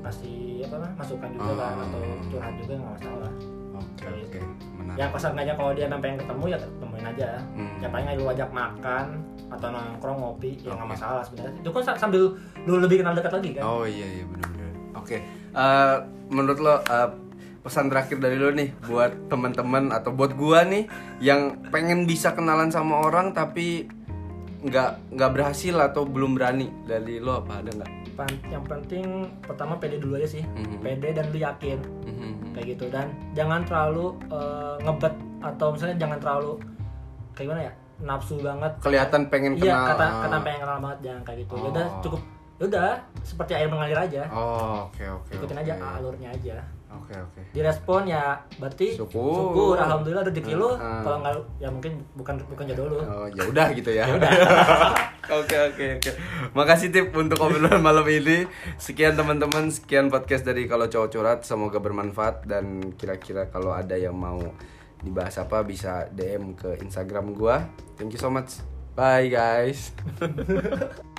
kasih 0.00 0.38
apa 0.62 0.74
namanya 0.76 0.96
masukan 0.96 1.28
juga 1.30 1.44
Oh. 1.44 1.56
kan 1.56 1.76
atau 1.80 2.00
curhat 2.28 2.54
juga 2.56 2.72
nggak 2.76 2.92
masalah 2.94 3.32
Oke 3.74 4.06
oke. 4.06 4.40
Menarik. 4.76 4.96
ya 4.96 5.06
pas 5.08 5.22
enggaknya 5.24 5.54
kalau 5.54 5.72
dia 5.72 5.86
pengen 5.90 6.16
ketemu 6.16 6.44
ya 6.46 6.58
ketemuin 6.58 7.06
aja 7.08 7.28
Hmm. 7.52 7.74
ya 7.80 7.88
paling 7.88 8.06
lu 8.14 8.24
ajak 8.28 8.50
makan 8.50 9.06
atau 9.48 9.66
nongkrong 9.68 10.18
ngopi 10.20 10.50
ya 10.60 10.70
nggak 10.72 10.88
masalah 10.88 11.22
sebenarnya 11.22 11.58
itu 11.58 11.68
kan 11.68 11.82
sa- 11.84 11.98
sambil 11.98 12.22
lu 12.60 12.74
lebih 12.78 13.02
kenal 13.02 13.12
dekat 13.12 13.32
lagi 13.32 13.50
kan 13.52 13.62
Oh 13.62 13.82
iya 13.82 14.06
iya 14.12 14.24
benar-benar. 14.24 14.70
Oke. 14.94 15.16
Eh, 15.52 15.96
menurut 16.28 16.58
lo 16.58 16.74
eh, 16.80 17.08
pesan 17.64 17.88
terakhir 17.88 18.20
dari 18.20 18.36
lo 18.36 18.52
nih 18.52 18.76
buat 18.84 19.26
teman-teman 19.26 19.88
atau 19.88 20.12
buat 20.12 20.36
gua 20.36 20.62
nih 20.62 20.84
yang 21.18 21.40
pengen 21.68 22.04
bisa 22.04 22.30
kenalan 22.30 22.68
sama 22.68 23.00
orang 23.00 23.32
tapi 23.32 23.88
nggak 24.60 25.10
nggak 25.10 25.30
berhasil 25.30 25.72
atau 25.74 26.04
belum 26.04 26.34
berani 26.34 26.68
dari 26.84 27.18
lo 27.18 27.36
apa 27.38 27.58
ada 27.58 27.72
nggak? 27.74 27.90
Yang 28.46 28.64
penting 28.64 29.06
pertama 29.40 29.74
pede 29.74 29.96
dulu 29.96 30.14
aja 30.14 30.28
sih 30.30 30.44
Mhm. 30.44 30.80
pede 30.80 31.08
dan 31.10 31.26
lu 31.26 31.38
yakin 31.38 31.78
Mhm. 32.04 32.32
kayak 32.52 32.66
gitu 32.70 32.84
dan 32.88 33.06
jangan 33.32 33.60
terlalu 33.62 34.12
eh, 34.28 34.74
ngebet 34.80 35.14
atau 35.42 35.66
misalnya 35.72 35.96
jangan 35.98 36.18
terlalu 36.18 36.52
kayak 37.32 37.44
gimana 37.44 37.62
ya 37.62 37.72
nafsu 37.96 38.34
banget 38.38 38.72
Kelihatan 38.78 39.20
pengen 39.28 39.52
iya 39.56 39.72
kenal. 39.74 39.88
kata 39.90 40.06
kata 40.22 40.36
pengen 40.42 40.60
kenal 40.62 40.78
banget 40.80 40.98
jangan 41.02 41.22
kayak 41.22 41.38
gitu 41.40 41.52
ya 41.54 41.64
udah 41.66 41.86
Oh. 41.86 42.00
cukup 42.00 42.20
ya 42.54 42.64
udah 42.64 42.88
seperti 43.20 43.52
air 43.52 43.68
mengalir 43.68 43.98
aja 43.98 44.22
Oh 44.30 44.86
oke 44.88 45.04
oke. 45.04 45.30
ikutin 45.34 45.56
oke. 45.56 45.62
aja 45.62 45.74
alurnya 45.92 46.28
aja 46.30 46.56
Oke 46.94 47.14
oke. 47.14 47.40
direspon 47.50 48.02
ya 48.04 48.36
berarti 48.56 48.94
Syukur. 48.94 49.74
alhamdulillah 49.74 50.22
rezeki 50.22 50.54
lu 50.54 50.70
Hmm. 50.74 51.02
kalau 51.02 51.18
nggak 51.20 51.32
ya 51.58 51.68
mungkin 51.68 51.92
bukan 52.12 52.34
bukan 52.46 52.64
jodoh 52.66 52.86
lu 52.88 52.98
Oh, 53.00 53.26
ya 53.28 53.42
udah 53.44 53.66
gitu 53.72 53.90
ya. 53.90 54.04
Oke 55.24 55.56
oke 55.56 55.84
oke. 55.96 56.10
Makasih 56.52 56.92
tip 56.92 57.08
untuk 57.10 57.40
obrolan 57.40 57.80
malam 57.80 58.04
ini. 58.04 58.44
Sekian 58.76 59.16
teman-teman, 59.16 59.72
sekian 59.72 60.12
podcast 60.12 60.44
dari 60.44 60.68
kalau 60.68 60.84
cowok 60.84 61.08
curhat. 61.08 61.40
Semoga 61.42 61.80
bermanfaat 61.80 62.44
dan 62.44 62.92
kira-kira 62.92 63.48
kalau 63.48 63.72
ada 63.72 63.96
yang 63.96 64.12
mau 64.12 64.36
dibahas 65.00 65.40
apa 65.40 65.64
bisa 65.64 66.12
DM 66.12 66.52
ke 66.52 66.76
Instagram 66.78 67.32
gua. 67.32 67.64
Thank 67.96 68.12
you 68.12 68.20
so 68.20 68.28
much. 68.28 68.60
Bye 68.92 69.32
guys. 69.32 69.96